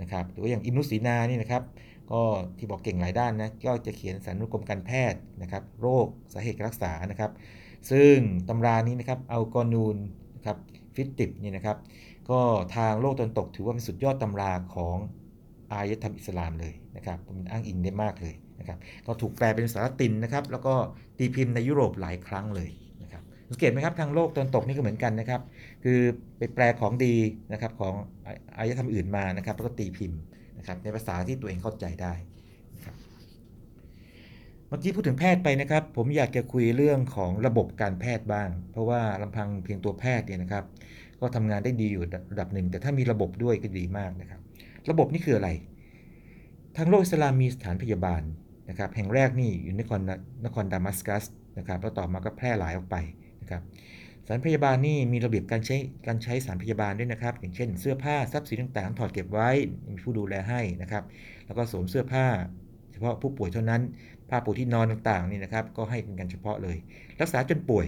[0.00, 1.62] นะครับหรืออย่างอิมนุสีนานี่นะครับ
[2.12, 2.22] ก็
[2.58, 7.30] ที่บอกเก่งหลายด้านนะก็จะเขียนสารุกรมการแพทย์นะครับโรคสาเหตุการรักษานะครับ
[7.90, 8.16] ซึ่ง
[8.48, 9.96] ตำรานี้นะครับเอากอนูน
[10.36, 10.56] นะครับ
[11.00, 11.76] ฟิติบนี่นะครับ
[12.30, 12.40] ก็
[12.76, 14.96] ทางโลกตะวันตกถือว่าเป็นสุดยอดตำราของ
[15.72, 20.74] อารยธรรมอิสลามเลยนะครับมันอ้างอิงได้มากเลยนะครับก็ถูกแปลเป็นภาษาละตินนะครับ แล้วก็
[21.18, 22.70] ตีพิมพ์ในยุโรปหลายครั้งเลย
[23.02, 25.40] นะครับสังเกตไหมครับทางโลกตะวันตกนี่ก็เหมือนกันนะครับ
[25.84, 26.00] คือ
[26.38, 27.14] ไปแปลของดี
[27.52, 27.94] นะครับของ
[28.56, 30.20] อารยธรรมอื่นมานะครับแล้วก็ตีพิมพ์
[30.58, 32.14] นะครับในภาษาที่ตัวเองเข้าใจได้
[34.70, 40.64] เมื่อกี้พูดถึงแพทย์ไปนะครับ ผมอยากจะคุยเรื่องของระบบการแพทย์บ้าง เพราะว่าลำพังเพียงตัวแพทย์เนี่ยนะครับ
[41.20, 42.02] ก็ทำงานได้ดีอยู่
[42.32, 44.40] ระดับหนึ่ง แต่ถ้ามีระบบด้วยก็ดีมากนะครับ
[44.90, 45.50] ระบบนี่คืออะไร
[46.76, 48.22] ทางโลกอิสลามมีสถานพยาบาล
[48.68, 50.00] นะครับ แห่งแรกนี่อยู่นคร
[50.44, 51.24] นครดามัสกัส
[51.58, 52.96] นะครับแล้วต่อมาก็แพร่หลายออกไป
[53.40, 53.62] นะครับ
[54.24, 59.50] สถานพยาบาลนี่มีระเบียบการใช้การใช้สถานพยาบาลด้วยนะครับ อย่างเช่น เสื้อผ้าทรัพย์สินต่างๆ ถอดเก็บไว้
[59.88, 61.04] มีผู้ดูแลให้นะครับ
[61.46, 62.26] แล้วก็สวมเสื้อผ้า
[63.00, 63.82] ฉพาะผู้ป่วยเท่านั้น
[64.30, 66.76] ผ้าปูที่นอนต่างๆนี่นะครับ ก็ให้เป็นการเฉพาะเลย
[67.20, 67.86] รักษาจนป่วย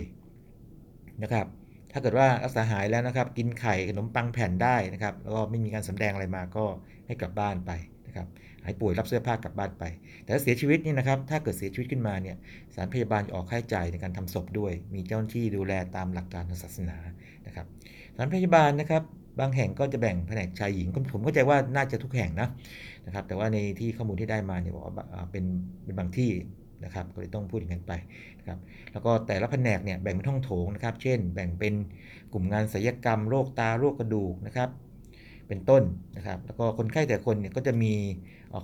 [1.23, 1.47] นะครับ
[1.93, 6.65] ถ้าเกิดว่ารักษาหายแล้วนะครับ กินไข่ขนมปังแผ่นได้นะครับแล้วก็ไม่มีการสำแดงอะไรมาก็
[7.07, 7.71] ให้กลับบ้านไป
[8.07, 8.27] นะครับ
[8.65, 9.85] หายป่วยรับเสื้อผ้ากลับบ้านไป
[10.23, 12.37] แต่ถ้าเสียชีวิตนี่นะครับ ถ้าเกิดเสียชีวิตขึ้นมาเนี่ย
[12.75, 16.97] สารพยาบาลจะออกค่าใช้จ่ายในการทำศพด้วย มีเจ้าหน้าที่ดูแลตามหลักการทางศาสนา
[17.47, 17.67] นะครับ
[18.17, 19.03] สารพยาบาลนะครับ
[19.41, 22.49] บางแห่งก็จะแบ่งแผนกชายหญิงผมเข้าใจว่าน่าจะทุกแห่งนะ
[23.07, 24.95] นะครับแต่ว่าในที่ข้อมูลที่ได้มาเนี่ยบอกว่า
[25.33, 25.45] เป็น
[25.85, 26.31] เป็นบางที่
[26.85, 27.93] นะครับก็เลยต้องพูดอย่างนั้นไป
[28.39, 28.59] นะครับ
[28.93, 31.75] แล้วก็แต่ละแผนกเนี่ยแบ่งเป็นห้องโถงนะครับ เช่น แบ่งเป็น
[32.33, 34.69] กลุ่มงานศัลยกรรมโรคตาโรคกระดูกนะครับ
[35.49, 35.83] เป็นต้น
[36.17, 37.95] นะครับ แล้วก็คนไข้แต่คนเนี่ยก็จะมี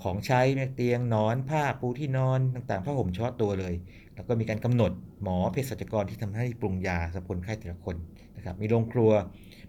[0.05, 0.41] ของใช้
[0.75, 3.75] เตียงนอนผ้าปูที่นอนต่างๆผ้าห่มเฉพาะตัวเลย
[4.15, 7.97] แล้วก็มีการกำหนดหมอเภสัชกรที่ทำให้ปรุงยาสำหรับคนไข้แต่ละคน
[8.37, 9.11] นะครับ มีโรงครัว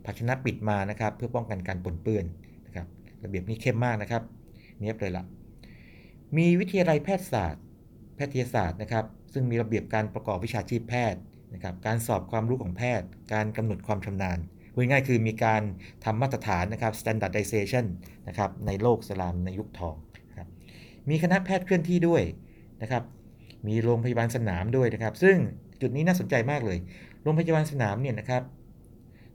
[0.05, 2.25] ภาชนะปิดมานะครับ เพื่อป้องกันการปนเปื้อน
[2.65, 2.87] นะครับ
[3.23, 4.23] ระเบียบนี้เข้มมากนะครับ
[4.81, 5.23] เนี้ยบเลยละ
[6.37, 7.63] มีวิทยาลัยแพทยศาสตร์
[8.15, 11.21] แพทยศาสตร์นะครับ ซึ่งมีระเบียบการประกอบวิชาชีพแพทย์
[11.53, 14.39] นะครับ การสอบความรู้ของแพทย์ การกำหนดความชำนาญ
[14.73, 15.61] พูดง่ายคือมีการ
[16.05, 17.85] ทำมาตรฐานนะครับ standardization
[18.27, 19.95] นะครับในโลกสลามในยุคทอง
[20.37, 20.47] ครับ
[21.09, 22.23] มีคณะแพทย์เคลื่อนที่ด้วย
[22.81, 23.03] นะครับ
[23.67, 25.37] มีโรงพยาบาลสนามด้วยนะครับ ซึ่ง
[25.81, 26.77] จุดนี้น่าสนใจมากเลย
[27.23, 28.43] โรงพยาบาลสนามเนี่ยนะครับ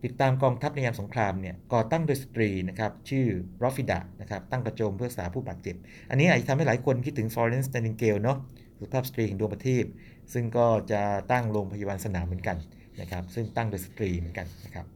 [0.05, 3.27] ติดตามกองทัพในยามสงครามเนี่ยก่อตั้งโดยสตรีนะครับชื่อ
[3.63, 5.77] รอฟิดะนะครับตั้งกระโจมเพื่อรักษาผู้บาดเจ็บ
[6.11, 8.39] อันนี้อาจจะทำให้หลายคนคิดถึงฟลอเรนซ์ n น t ิงเกลเนาะ
[8.79, 9.85] สุภาพสตรีแห่งดวงประทีป
[10.33, 12.57] ซึ่งก็จะตั้งโรงพยาบาลสนามเหมือนกัน
[13.01, 14.87] นะครับซึ่งตั้งโดยสตรีเหมือนกันนะครับ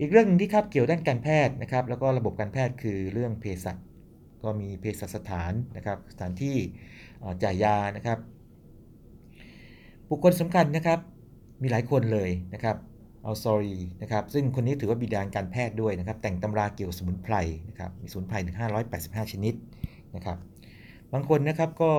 [0.00, 3.76] อีกเรื่องนึงที่คาบเกี่ยวด้านการแพทย์นะครับแล้วก็ระบบการแพทย์คือเรื่องเภสัช
[4.42, 6.56] ก็มีเภสัชสถานนะครับสถานที่
[7.42, 8.18] จ่ายยานะครับ
[10.10, 10.98] บุคคลสำคัญนะครับ
[11.62, 12.76] มีหลายคนเลยนะครับ
[13.26, 17.34] อัลซอรีนะครับซึ่งคนนี้ถือว่าบิดาการแพทย์ด้วยนะครับแต่งตำราเกี่ยวกับสมุนไพร
[17.68, 18.56] นะครับมีสมุนไพรถึง
[18.94, 19.54] 585 ชนิด
[20.16, 20.38] นะครับ
[21.12, 21.92] บางคนนะครับก็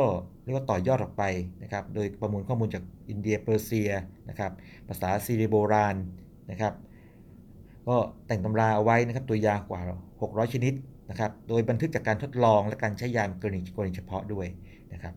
[0.43, 1.23] เรียกว่าต่อยอดออกไป
[1.63, 3.91] นะครับโดยประมวลข้อมูลจากอินเดียเปอร์เซีย
[4.29, 4.51] นะครับ
[4.87, 5.95] ภาษาซีรีโบราณ
[6.51, 6.73] นะครับ
[7.87, 7.95] ก็
[8.27, 9.81] แต่งตำราเอาไว้นะครับตัวยากว่า
[10.21, 10.73] 600 ชนิด
[11.09, 14.47] นะครับโดยบันทึกจากการทดลองและการใช้ยากรณีกรณีเฉพาะด้วย
[14.93, 15.13] นะครับ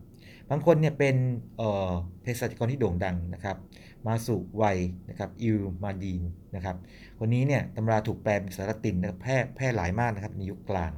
[0.50, 1.16] บางคนเนี่ยเป็น
[2.22, 3.56] เภสัชกรที่โด่งดังนะครับ
[4.06, 4.64] มาสุไว
[5.08, 6.22] นะครับอิลมาดีน
[6.56, 6.76] นะครับ
[7.18, 10.92] คนนี้เนี่ยตำราถูกแปลเป็นภาษาละตินนะแพร่แพร่หลายมากนะครับในยุคกลาง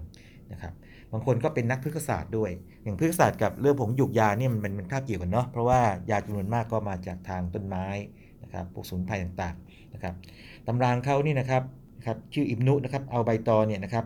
[0.53, 0.73] นะครับ
[1.13, 2.51] บางคนก็เป็นนักพฤกษศาสตร์ด้วย
[2.83, 7.87] อย่างพฤกษศาสตร์กับเรื่องผงหยุกยาเนี่ยมันมันคาบเกี่ยวกันเนาะเพราะว่ายาจำนวนมากก็มาจากทางต้นไม้
[8.43, 10.15] นะครับพวกสมุนไพรต่างๆนะครับ
[10.67, 11.63] ตำรางเขานี่นะครับ
[11.99, 14.05] นะครับชื่ออิมนุนะครับเอาใบตอเนี่ยนะครับ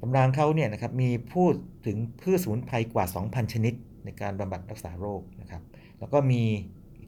[0.00, 1.54] ตำรางเขาเนี่ยนะครับมีพูด
[1.86, 5.62] ถึงพืชสมุนไพรกว่า 2,000 ชนิด ในการบำบัดรักษาโรคนะครับ
[5.98, 6.42] แล้วก็มี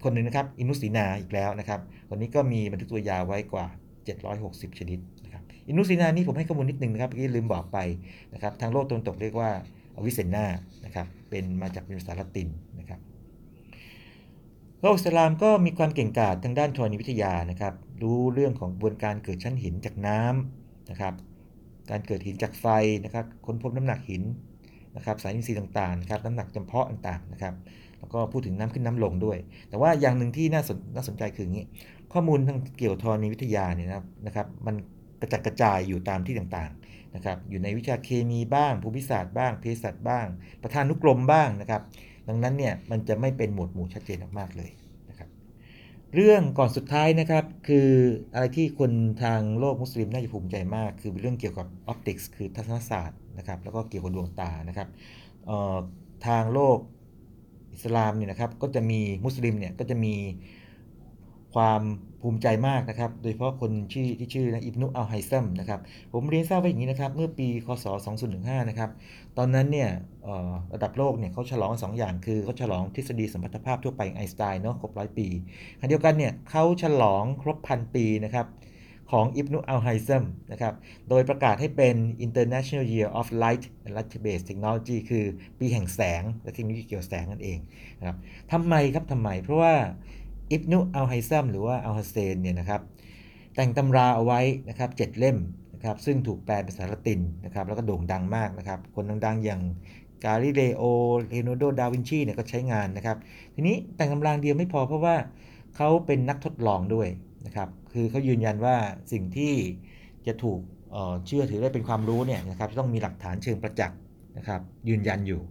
[0.04, 3.66] คนหนึ่งนะครับ อินุสีนาอีกแล้วนะครับคนนี้ก็มีบันทึกตัวยาไว้กว่า
[4.22, 7.78] 760 ชนิดนะครับอินุสีนานี่ผมให้ข้อมูลนิดนึงนะครับเมื่อกี้ลืมบอกไป
[8.34, 9.50] นะครับทางโลกตะวันตกเรียกว่า
[9.96, 10.46] อวิเซนนา
[10.84, 13.00] นะครับเป็นมาจากเป็นภาษาละตินนะครับ
[14.80, 21.14] โลกอิสลามก็มีความเก่งกาจทางด้านธรณีวิทยานะครับ รู้เรื่องของกระบวนการเกิดชั้นหินจากน้ำนะครับ
[21.90, 22.66] การเกิดหินจากไฟ
[23.04, 24.22] นะครับ ค้นพบน้ำหนักหิน
[24.96, 27.54] นะครับสารอินทรีย์ต่างๆนะครับน้ำหนักจำเพาะต่างๆนะครับ
[27.98, 31.64] แล้วก็พูดถึงน้ำขึ้นน้ำลงด้วย แต่ว่าอย่างหนึ่งที่น่าสนน่าสนใจคืออย่างนี้
[32.12, 34.74] ข้อมูลทางเกี่ยวธรณีวิทยาเนี่ยนะครับนะครับมัน
[35.20, 40.26] กระจัดกระจายอยู่ตามที่ต่างๆนะครับอยู่ในวิชาเคมีบ้าง ภูมิศาสตร์บ้างเภสัชบ้าง
[40.62, 41.82] ประธานุกรมบ้างนะครับ
[42.28, 44.70] ดังนั้นเนี่ยมันจะไม่เป็นหมวดหมู่ชัดเจนมากๆเลย
[46.14, 47.88] เรื่องก่อนสุดท้ายนะครับ คือ
[48.34, 54.88] อะไรที่คนทางโลกมุสลิมน่าจะภูมิใจมาก คือเรื่องเกี่ยวกับ optics คือทัศนศาสตร์นะครับ แล้วก็เกี่ยวกับดวงตานะครับ
[56.26, 56.78] ทางโลก
[57.74, 60.14] อิสลามเนี่ยนะครับก็จะมีมุสลิมเนี่ยก็จะมี
[61.54, 61.82] ความ
[62.22, 65.80] ภูมิใจมากนะครับ โดยเฉพาะคนที่ที่ชื่อนะอิบนุอัลไฮซัมนะครับ
[66.12, 67.86] ผมเรียนทราบไว้อย่างนี้นะครับ เมื่อปี คศ
[68.26, 68.90] 2015 นะครับ
[69.38, 69.90] ตอนนั้นเนี่ย
[70.74, 75.28] ระดับโลกเนี่ยเขาฉลองสองอย่าง คือเขาฉลองทฤษฎีสมรรถภาพทั่วไปไอน์สไตน์เนาะครบร้อยปี
[75.78, 78.48] ขณะเดียวกันเนี่ยเขาฉลองครบพันปีนะครับ
[79.12, 80.74] ของอิบนุอัลไฮซัมนะครับ
[81.08, 85.24] โดยประกาศให้เป็น International Year of Light and Light-Based Technology คือ
[85.58, 87.58] ปีแห่งแสง และเทคโนโลยีเกี่ยวกับแสงนั่นเอง
[87.98, 88.16] นะครับ
[88.52, 89.74] ทำไมครับทำไม เพราะว่า
[90.52, 92.80] อิบนุอัลไฮซัมหรือว่าอัลฮัสเซนเนี่ยนะครับ
[93.56, 95.36] แต่งตำราเอาไว้นะครับเจ็ดเล่ม
[95.74, 99.60] นะครับซึ่งถูกแปลเป็นภาษาละตินนะครับแล้วก็โด่งดังมากนะครับคนดังๆอย่าง
[100.24, 100.82] กาลิเลโอ
[101.28, 103.16] เลโนโด ดาวินชีเนี่ยก็ใช้งานนะครับ
[103.54, 105.16] ทีนี้แต่งตำราเดียวไม่พอเพราะว่า
[105.76, 107.08] เขาเป็นนักทดลองด้วย
[107.46, 108.76] นะครับ คือเขายืนยันว่า
[109.12, 109.54] สิ่งที่
[110.26, 110.60] จะถูก
[110.92, 113.98] เเชื่อถือได้เป็นความรู้เนี่ยนะครับต้องมีหลักฐานเชิงประจักษ์
[114.36, 115.42] นะครับยืนยันอยู่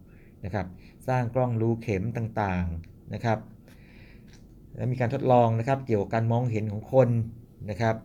[0.45, 0.65] นะครับ
[1.07, 3.37] สร้างกล้องรูเข็มต่างๆนะครับ
[4.75, 7.09] และมีการทดลองนะครับ เกี่ยวกับการมองเห็นของคน
[7.69, 7.95] นะครับ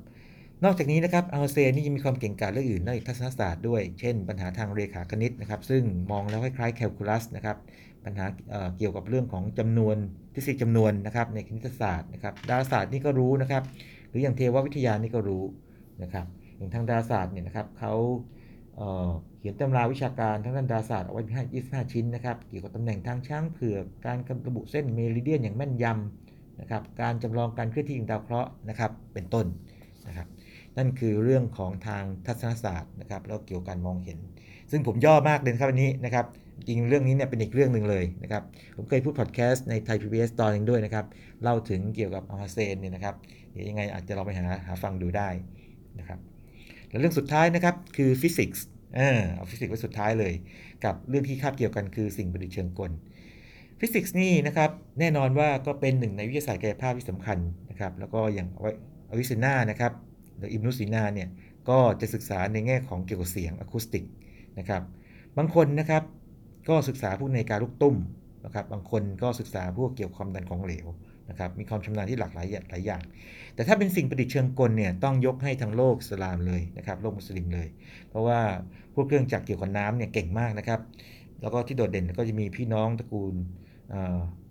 [0.65, 7.57] นอกจากนี้นะครับอัลเซนนี่ยังมีความเก่งกาจเรื่องอื่นในทัศนศาสตร์ด้วย เช่น ปัญหาทางเรขาคณิตนะครับ ซึ่งมองแล้วคล้ายๆแคลคูลัสนะครับ
[8.05, 9.97] ปัญหาเเกี่ยวกับเรื่องของจำนวน
[10.35, 13.63] ทฤษฎีจำนวนนะครับในคณิตศาสตร์นะครับ ดาราศาสตร์นี่ก็รู้นะครับ
[14.09, 15.45] หรืออย่างเทววิทยานี่ก็รู้
[16.03, 16.27] นะครับ
[16.57, 17.95] อย่างทางดาราศาสตร์เนี่ยนะครับเขา
[19.39, 21.23] เขียนตำราวิชาการทางด้านดาราศาสตร์เอาไว้
[21.63, 26.26] 25 ชิ้นนะครับ เกี่ยวกับตำแหน่งทางช้างเผือก การระบุเส้นเมริเดียนอย่างแม่นยำ
[26.61, 29.47] นะครับการจำลองการเคลื่อนที่ของดาวเคราะห์นะครับเป็นต้น
[30.09, 30.27] นะครับ
[30.79, 34.19] นั่นคือเรื่องของทางทัศนศาสตร์นะครับแล้วเกี่ยวกับการมองเห็น
[34.71, 36.27] ซึ่งผมย่อมากเลยครับวันนี้นะครับ
[36.69, 38.43] จริงเรื่องนี้เนี่ยเป็นอีกเรื่องหนึ่งเลยนะครับ
[38.77, 41.05] ผมเคยพูดพอดแคสต์ในไทยพีบีเอสตอนนึงด้วยนะครับ
[41.43, 43.15] เล่าถึงเกี่ยวกับอัลฮาเซนเนี่ยนะครับ
[43.51, 45.29] เดี๋ยวยังไงอาจจะเราไปหาหาฟังดูได้
[45.99, 46.19] นะครับ
[46.89, 48.67] แล้วเรื่องสุดท้ายนะครับคือฟิสิกส์
[49.35, 50.33] เอาฟิสิกส์ไว้สุดท้ายเลย
[50.85, 52.91] กับเรื่องที่คาบเกี่ยวกันคือสิ่งประดิษฐ์เชิงกล
[53.81, 57.39] ฟิสิกส์นี่นะครับแน่นอนว่าก็เป็นหนึ่งในวิทยาศาสตร์กายภาพที่สำคัญ
[57.71, 58.49] นะครับแล้วก็อย่าง
[59.11, 59.93] อวิสินานะครับ
[60.39, 61.29] หรืออิมนุสินาเนี่ย
[61.69, 64.05] ก็จะศึกษาในแง่ของเกี่ยวกับเสียงอะคูสติก
[64.59, 64.83] นะครับ
[65.39, 66.03] บางคนนะครับ
[66.69, 67.97] ก็ศึกษาพวกในการลุกตุ้ม
[68.45, 70.87] นะครับบางคนก็ศึกษาพวกเกี่ยวกับความดันของเหลว
[71.31, 73.03] นะครับมีความชำนาญที่หลากหลายหลายอย่าง
[73.55, 77.69] แต่ถ้าเป็นสิ่งประดิษฐ์เชิงกลเนี่ยต้องยกให้ทั้งโลกสลามเลยนะครับโลกมุสลิมเลย
[78.09, 78.41] เพราะว่า
[78.95, 80.81] พวกเครื่องจักรเกี่ยวกับน้ำเนี่ยเก่งมากนะครับ
[81.43, 83.35] แล้วก็ที่โดดเด่นก็จะมีพี่น้องตระกูล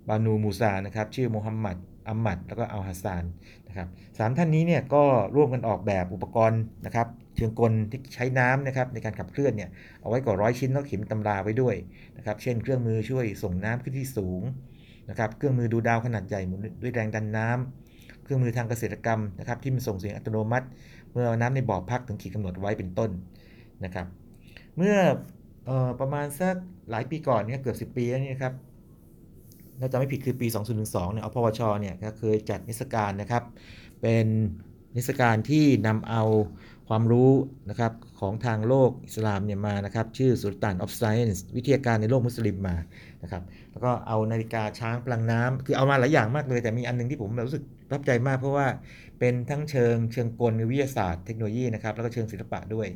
[0.07, 3.23] บานูมูซานะครับชื่อโมฮัมหมัดอัมมัดแล้วก็อัลฮัสซาน
[3.67, 5.03] นะครับสามท่านนี้เนี่ยก็
[5.35, 9.69] ร่วมกันออกแบบอุปกรณ์นะครับเชิงกลที่ใช้น้ำนะครับในการขับเคลื่อนเนี่ย
[10.01, 11.75] เอาไว้กว่าร้อยชิ้นแล้วเขียนตำราไว้ด้วย
[12.17, 14.41] นะครับเช่นเครื่องมือช่วยส่งน้ำขึ้นที่สูง
[15.09, 20.67] นะครับเครื่องมือดูดาวขนาดใหญ่หมุนด้วยแรงดันน้ำเครื่องมือทางเกษตรกรรมนะครับที่มันส่งเสียงอัตโนมัติ
[21.11, 23.09] เมื่อน้ำในบ่อพักถึงขีดกำหนดไว้เป็นต้น
[23.83, 24.07] นะครับ
[24.77, 24.95] เมื่อ
[25.69, 26.55] อประมาณสัก
[26.89, 28.53] หลายปีก่อนเนี่ยเกือบ 10 ปีแล้วนี่ครับ
[29.81, 30.47] ถ้าจำไม่ผิดคือปี
[30.79, 33.43] 2012เนี่ยอพวชเนี่ยก็เคยจัดนิทรรศการนะครับ
[34.01, 34.25] เป็น
[34.95, 36.23] นิทรรศการที่นำเอา
[36.89, 37.31] ความรู้
[37.69, 42.75] นะครับของทางโลกอิสลามเนี่ยมานะครับ ชื่อสุลต่านออฟไซเอนส์วิทยาการในโลกมุสลิมมา
[43.23, 48.67] นะครับ แล้วก็เอานาฬิกาช้างพลังน้ำคือเอามาหลายอย่างมากเลย แต่มีอันนึงที่ผมรู้สึกประทับใจมาก เพราะว่า
[49.19, 52.87] เป็นทั้งเชิงเชิงกลวิทยาศาสตร์เทคโนโลยีนะครับ แล้วก็เชิงศิลปะด้วย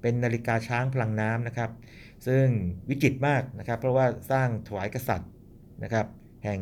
[0.00, 1.70] เป็นนาฬิกาช้างพลังน้ำนะครับ
[2.26, 2.46] ซึ่ง
[2.88, 5.30] วิจิตรมากนะครับ เพราะว่าสร้างถวายกษัตริย์
[5.84, 6.06] นะครับ
[6.44, 6.60] แห่ง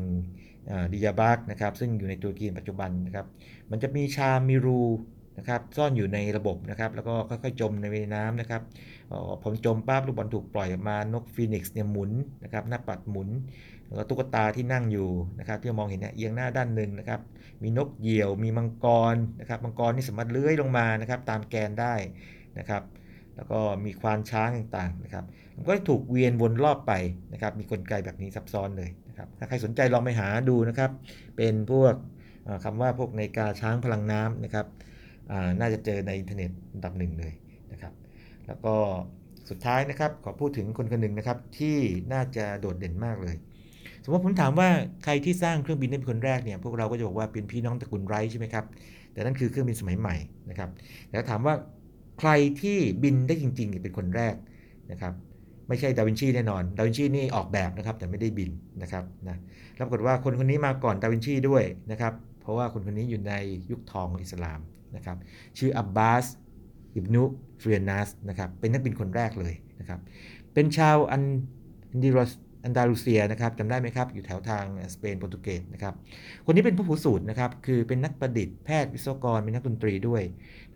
[0.92, 3.26] ดิยาบักนะครับซึ่งอยู่ในตุรกีปัจจุบันนะครับ
[3.70, 4.82] มันจะมีชามมีรู
[5.38, 8.62] นะครับซ่อนอยู่ในระบบนะครับแล้วก็ค่อยๆจมในน้ำนะครับ
[9.40, 12.10] พอจมปั๊บลูกบอลถูกปล่อยออกมานกฟีนิกซ์เนี่ยหมุน
[12.44, 13.28] นะครับหน้าปัดหมุน
[13.86, 17.20] แล้วก็ตุ๊กตาที่นั่งอยู่นะครับที่มองเห็นเนี่ยเอียงหน้าด้านหนึ่งนะครับ
[17.62, 21.94] มีนกเหยี่ยวมีมังกรนะครับมังกรนี่สามารถเลื้อยลงมานะครับตามแกนได้
[22.58, 22.82] นะครับ
[23.36, 25.24] แล้วก็มีควานช้างต่างๆนะครับ
[25.56, 26.92] มันก็ถูกเวียนวนรอบไป
[27.32, 30.90] นะครับมีกลไกแบบนี้ซับซ้อนเลย นะครับถ้าใครสนใจลองไปหาดูนะครับ
[31.36, 31.94] เป็นพวก
[32.64, 34.66] คำว่าพวกในกาช้างพลังน้ำนะครับ
[35.60, 37.32] น่าจะเจอในอินเทอร์เน็ตอันดับหนึ่งเลย
[37.72, 37.92] นะครับ
[38.46, 38.74] แล้วก็
[39.50, 41.76] สุดท้ายนะครับขอพูดถึงคนคนหนึ่งนะครับที่
[42.12, 43.36] น่าจะโดดเด่นมากเลย
[44.04, 44.68] สมมติผมถามว่า
[45.04, 48.64] ใครที่สร้างเครื่องบินได้เป็นคนแรกเนี่ยพวกเราก็จะบอกว่าเป็นพี่น้องตระกูลไรท์ใช่ไหมครับ
[49.12, 50.16] แต่นั่นคือเครื่องบินสมัยใหม่
[50.50, 50.70] นะครับ
[51.10, 51.54] แล้วถามว่า
[52.20, 52.30] ใคร
[52.60, 54.34] ที่บินได้จริงๆเป็นคนแรก
[54.92, 55.14] นะครับ
[55.70, 58.50] ไม่ใช่ดาวินชีแน่นอน ดาวินชีนี่ออกแบบนะครับแต่ไม่ได้บิน
[58.82, 59.36] นะครับนะ
[59.78, 63.34] ปรากฏว่าคนคนนี้มาก่อนดาวินชีด้วยนะครับ เพราะว่าคนคนนี้อยู่ใน
[63.70, 64.60] ยุคทองอิสลาม
[64.96, 65.16] นะครับ
[65.58, 66.24] ชื่ออับบาส
[66.94, 67.24] อิบนุ
[67.62, 70.00] ฟรีนัสนะครับ เป็นนักบินคนแรกเลยนะครับ
[70.54, 71.22] เป็นชาวอัน
[72.02, 72.30] ดิรส
[72.64, 75.94] อันดาลูเซียนะครับจำได้ไหมครับ อยู่แถวทางสเปนโปรตุเกสนะครับ
[76.46, 80.22] คนนี้เป็นผู้ผู้สูตรนะครับ คือเป็นนักประดิษฐ์แพทย์วิศวกร เป็นนักดนตรีด้วย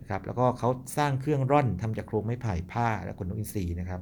[0.01, 4.01] นะครับ แล้วก็เขาสร้างเครื่องร่อนทำจากโครงไม้ไผ่ผ้าและขนนกอินทรีนะครับ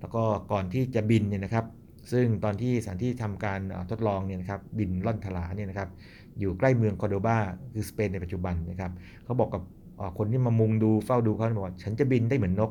[0.00, 1.64] แล้วก็ก่อนที่จะบินเนี่ยนะครับ
[2.12, 5.88] ซึ่งตอนที่สถานที่ทำการทดลองเนี่ยนะครับบินล่อนทลาเนี่ยนะครับ
[6.40, 7.38] อยู่ใกล้เมืองคอโดบา
[7.74, 8.90] คือสเปนในปัจจุบันนะครับ
[9.24, 9.62] เขาบอกกับ
[10.18, 12.70] คนที่มามุงดูเฝ้าดูเขาบอกว่าฉันจะบินได้เหมือนนก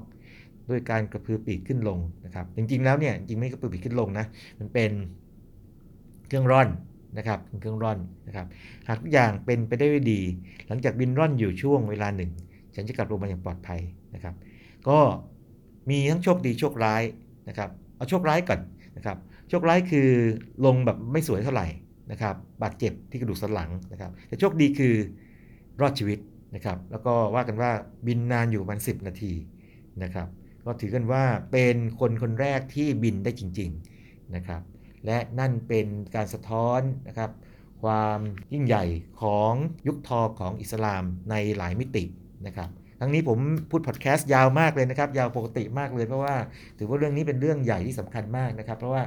[0.70, 4.26] ด้วยการกระพือปีกขึ้นลงนะครับจริงๆแล้วเนี่ยจริงไม่กระพือปีกขึ้นลงนะ
[4.60, 4.92] มันเป็น
[6.28, 6.68] เครื่องร่อน
[7.18, 8.46] นะครับเป็นเครื่องร่อนนะครับ
[8.88, 10.22] หากทุกอย่างเป็นไปได้ด้วยดี
[10.68, 12.32] หลังจากบินร่อนอยู่ช่วงเวลาหนึ่ง
[12.76, 13.80] ฉันจะกลับลงมาอย่างปลอดภัย
[14.16, 14.36] นะครับ
[14.88, 14.98] ก็
[15.90, 17.04] มีทั้งโชคดีโชคร้าย
[17.50, 18.60] นะครับเอาโชคร้ายก่อน
[18.98, 19.18] นะครับ
[19.50, 20.10] โชคร้ายคือ
[20.66, 21.68] ลงแบบไม่สวยเท่าไหร่
[22.12, 24.94] นะครับบาดเจ็บที่กระดูกสันหลังนะครับแต่โชคดีคือ
[25.82, 26.20] รอดชีวิต
[26.56, 27.72] นะครับแล้วก็ว่ากันว่า
[28.08, 29.34] บินนานอยู่ประมาณ10 นาที
[30.04, 30.28] นะครับ
[30.66, 34.62] ก็ถือกันว่าเป็นคนคนแรกที่บินได้จริงๆนะครับ
[35.06, 37.32] และนั่นเป็นการสะท้อนนะครับ
[37.84, 38.20] ความ
[38.54, 38.86] ยิ่งใหญ่
[39.22, 39.54] ของ
[39.88, 42.04] ยุคทอของอิสลามในหลายมิติ
[42.46, 46.36] นะครับ ทั้งนี้ผมพูดพอดแคสต์ยาวมากเลยนะครับ ยาวปกติมากเลยเพราะว่า
[46.78, 49.04] ถือว่าเรื่องนี้เป็นเรื่องใหญ่ที่สำคัญมากนะครับ เพราะว่า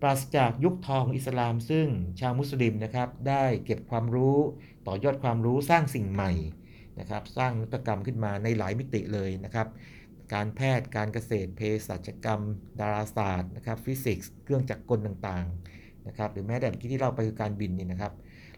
[0.00, 1.86] ปราศจากยุคทองอิสลาม ซึ่ง
[2.20, 4.38] ชาวมุสลิมนะครับ ได้เก็บความรู้
[4.86, 6.32] ต่อยอดความรู้สร้างสิ่งใหม่
[7.00, 9.66] นะครับ สร้างนวัตกรรมขึ้นมาในหลายมิติเลยนะครับ
[10.34, 12.40] การแพทย์การเกษตรเภสัชกรรม
[12.80, 18.12] ดาราศาสตร์นะครับฟิสิกส์เครื่องจักรกลต่างๆนะครับหรือแม้แต่เมื่อกี้ที่เราไปคือการบินนี่นะครับ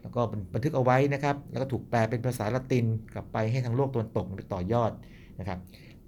[0.04, 0.22] แล้วก็
[0.54, 4.92] บันทึกเอาไว้นะครับ แล้วก็ถูกแปลเป็นภาษาละตินกลับไปให้ทางโลกตะวันตกไปต่อยอด
[5.38, 5.58] นะครับ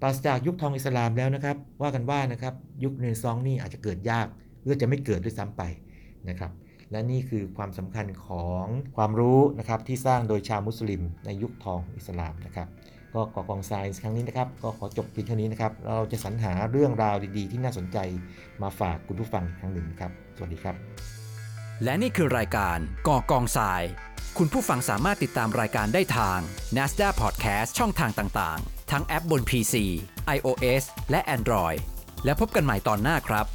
[0.01, 4.27] ปราศจากยุคทองอิสลามแล้วนะครับ ว่ากันว่านะครับยุคเนซองนี่อาจจะเกิดยาก
[4.61, 5.61] หรือจะไม่เกิดด้วยซ้ำไป
[6.29, 6.51] นะครับ
[6.91, 12.67] และนี่คือความสำคัญของความรู้นะครับที่สร้างโดยชาวมุสลิมในยุคทองอิสลามนะครับ
[13.13, 17.97] ก็ก่อกองไซน์ครั้งนี้นะครับก็ขอจบเพียงเท่านี้นะครับ เราจะสรรหาเรื่องราวดีๆ ที่น่าสนใจ
[18.61, 21.16] มาฝากคุณผู้ฟังอีกครั้งหนึ่งครับ สวัสดีครับ
[21.83, 23.83] และนี่คือรายการก่อกองทราย
[24.37, 26.39] คุณผู้ฟังสามารถติดตามรายการได้ทาง
[26.75, 29.75] NASDAQ Podcast ช่องทางต่างๆ ทั้งแอปบน PC,
[30.35, 31.79] iOS และ Android
[32.25, 33.45] แล้วพบกันใหม่ตอนหน้าครับ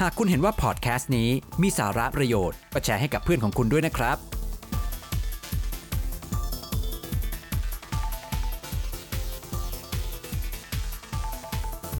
[0.00, 1.30] หากคุณเห็นว่าพอดแคสต์นี้
[1.62, 4.16] มีสาระประโยชน์ก็แชร์ให้กับเพื่อนของคุณด้วยนะครับ